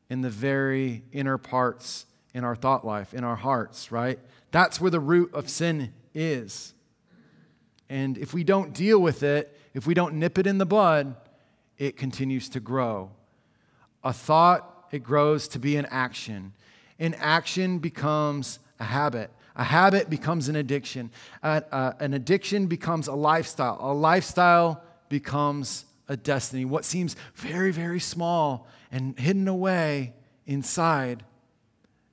in 0.08 0.20
the 0.20 0.30
very 0.30 1.02
inner 1.12 1.38
parts 1.38 2.06
in 2.34 2.44
our 2.44 2.56
thought 2.56 2.84
life, 2.84 3.14
in 3.14 3.24
our 3.24 3.37
hearts, 3.37 3.90
right? 3.90 4.18
That's 4.50 4.80
where 4.80 4.90
the 4.90 5.00
root 5.00 5.32
of 5.34 5.48
sin 5.48 5.92
is. 6.14 6.74
And 7.88 8.16
if 8.18 8.34
we 8.34 8.44
don't 8.44 8.72
deal 8.72 9.00
with 9.00 9.22
it, 9.22 9.58
if 9.74 9.87
we 9.87 9.94
don't 9.94 10.14
nip 10.14 10.38
it 10.38 10.46
in 10.46 10.58
the 10.58 10.66
bud, 10.66 11.16
it 11.78 11.96
continues 11.96 12.48
to 12.50 12.60
grow. 12.60 13.10
A 14.02 14.12
thought, 14.12 14.88
it 14.90 15.02
grows 15.02 15.48
to 15.48 15.58
be 15.58 15.76
an 15.76 15.87
action. 15.90 16.52
An 16.98 17.14
action 17.14 17.78
becomes 17.78 18.58
a 18.78 18.84
habit. 18.84 19.30
A 19.56 19.64
habit 19.64 20.10
becomes 20.10 20.48
an 20.48 20.56
addiction. 20.56 21.10
Uh, 21.42 21.60
uh, 21.70 21.92
an 22.00 22.14
addiction 22.14 22.66
becomes 22.66 23.06
a 23.06 23.14
lifestyle. 23.14 23.78
A 23.80 23.94
lifestyle 23.94 24.82
becomes 25.08 25.84
a 26.08 26.16
destiny. 26.16 26.64
What 26.64 26.84
seems 26.84 27.16
very, 27.34 27.72
very 27.72 28.00
small 28.00 28.66
and 28.90 29.18
hidden 29.18 29.48
away 29.48 30.14
inside 30.46 31.24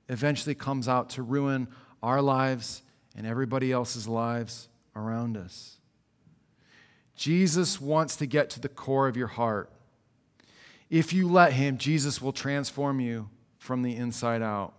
eventually 0.08 0.54
comes 0.54 0.88
out 0.88 1.10
to 1.10 1.22
ruin 1.22 1.68
our 2.02 2.22
lives 2.22 2.82
and 3.16 3.26
everybody 3.26 3.72
else's 3.72 4.06
lives 4.06 4.68
around 4.94 5.36
us. 5.36 5.78
Jesus 7.16 7.80
wants 7.80 8.16
to 8.16 8.26
get 8.26 8.50
to 8.50 8.60
the 8.60 8.68
core 8.68 9.08
of 9.08 9.16
your 9.16 9.28
heart. 9.28 9.70
If 10.90 11.12
you 11.12 11.28
let 11.28 11.52
Him, 11.52 11.78
Jesus 11.78 12.20
will 12.20 12.32
transform 12.32 13.00
you 13.00 13.28
from 13.58 13.82
the 13.82 13.96
inside 13.96 14.42
out. 14.42 14.74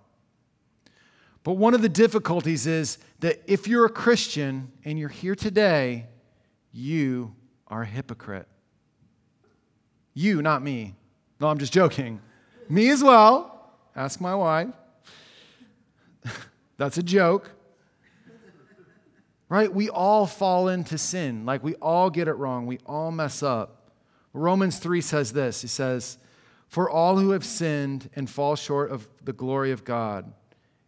But 1.44 1.54
one 1.54 1.74
of 1.74 1.82
the 1.82 1.90
difficulties 1.90 2.66
is 2.68 2.98
that 3.20 3.42
if 3.48 3.68
you're 3.68 3.86
a 3.86 3.90
Christian 3.90 4.72
and 4.86 4.98
you're 4.98 5.10
here 5.10 5.36
today, 5.36 6.08
you 6.72 7.36
are 7.68 7.82
a 7.82 7.86
hypocrite. 7.86 8.48
You, 10.14 10.42
not 10.42 10.62
me. 10.62 10.96
No, 11.40 11.48
I'm 11.48 11.58
just 11.58 11.74
joking. 11.74 12.22
me 12.70 12.90
as 12.90 13.04
well. 13.04 13.74
Ask 13.96 14.22
my 14.22 14.36
wife. 14.36 14.70
That's 16.78 16.98
a 16.98 17.04
joke. 17.04 17.50
Right? 19.50 19.72
We 19.72 19.90
all 19.90 20.26
fall 20.26 20.70
into 20.70 20.98
sin. 20.98 21.46
Like 21.46 21.64
we 21.64 21.76
all 21.76 22.10
get 22.10 22.28
it 22.28 22.34
wrong. 22.34 22.66
We 22.66 22.80
all 22.86 23.12
mess 23.12 23.44
up. 23.44 23.92
Romans 24.32 24.80
3 24.80 25.02
says 25.02 25.34
this 25.34 25.62
He 25.62 25.68
says, 25.68 26.18
For 26.68 26.90
all 26.90 27.18
who 27.18 27.32
have 27.32 27.46
sinned 27.46 28.10
and 28.16 28.30
fall 28.30 28.56
short 28.56 28.92
of 28.92 29.08
the 29.24 29.34
glory 29.34 29.72
of 29.72 29.84
God, 29.84 30.34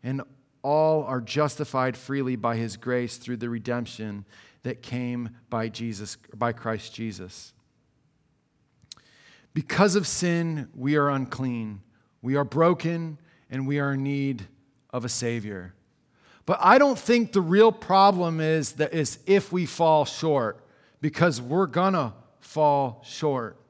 and 0.02 0.22
all 0.66 1.04
are 1.04 1.22
justified 1.22 1.96
freely 1.96 2.36
by 2.36 2.56
his 2.56 2.76
grace 2.76 3.18
through 3.18 3.38
the 3.38 3.48
redemption 3.48 4.26
that 4.64 4.82
came 4.82 5.30
by 5.48 5.70
Jesus 5.70 6.18
by 6.34 6.54
Christ 6.54 6.92
Jesus. 6.92 7.54
Because 9.54 9.96
of 9.96 10.08
sin, 10.08 10.68
we 10.74 10.96
are 10.96 11.08
unclean. 11.08 11.82
We 12.24 12.36
are 12.36 12.44
broken 12.44 13.20
and 13.52 13.68
we 13.68 13.80
are 13.80 13.94
in 13.94 14.02
need 14.02 14.48
of 14.90 15.06
a 15.06 15.10
savior. 15.10 15.76
But 16.48 16.58
I 16.60 16.80
don't 16.80 16.98
think 16.98 17.32
the 17.32 17.42
real 17.42 17.72
problem 17.72 18.40
is 18.40 18.74
that 18.74 18.92
is 18.92 19.20
if 19.28 19.52
we 19.52 19.68
fall 19.68 20.04
short 20.04 20.66
because 21.00 21.40
we're 21.40 21.68
gonna 21.68 22.16
fall 22.40 23.04
short. 23.06 23.62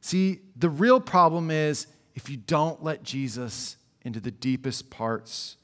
See, 0.00 0.42
the 0.54 0.70
real 0.70 1.00
problem 1.00 1.50
is 1.50 1.88
if 2.14 2.30
you 2.30 2.36
don't 2.36 2.84
let 2.84 3.02
Jesus 3.02 3.76
into 4.02 4.20
the 4.20 4.30
deepest 4.30 4.90
parts 4.90 5.56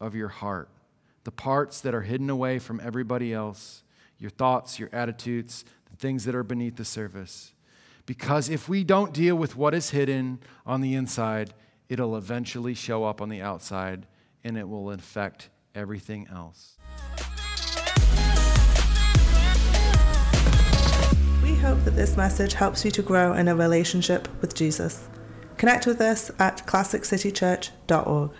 of 0.00 0.14
your 0.14 0.28
heart, 0.28 0.68
the 1.24 1.30
parts 1.30 1.80
that 1.80 1.94
are 1.94 2.02
hidden 2.02 2.30
away 2.30 2.58
from 2.58 2.80
everybody 2.80 3.32
else, 3.32 3.82
your 4.18 4.30
thoughts, 4.30 4.78
your 4.78 4.88
attitudes, 4.92 5.64
the 5.90 5.96
things 5.96 6.24
that 6.24 6.34
are 6.34 6.42
beneath 6.42 6.76
the 6.76 6.84
surface. 6.84 7.52
Because 8.06 8.48
if 8.48 8.68
we 8.68 8.84
don't 8.84 9.12
deal 9.12 9.36
with 9.36 9.56
what 9.56 9.74
is 9.74 9.90
hidden 9.90 10.38
on 10.64 10.80
the 10.80 10.94
inside, 10.94 11.52
it'll 11.88 12.16
eventually 12.16 12.74
show 12.74 13.04
up 13.04 13.20
on 13.20 13.28
the 13.28 13.42
outside 13.42 14.06
and 14.44 14.56
it 14.56 14.68
will 14.68 14.90
infect 14.90 15.50
everything 15.74 16.28
else. 16.32 16.76
We 21.42 21.54
hope 21.54 21.82
that 21.84 21.96
this 21.96 22.16
message 22.16 22.54
helps 22.54 22.84
you 22.84 22.90
to 22.92 23.02
grow 23.02 23.34
in 23.34 23.48
a 23.48 23.56
relationship 23.56 24.28
with 24.40 24.54
Jesus. 24.54 25.08
Connect 25.56 25.86
with 25.86 26.00
us 26.00 26.30
at 26.38 26.66
classiccitychurch.org. 26.66 28.30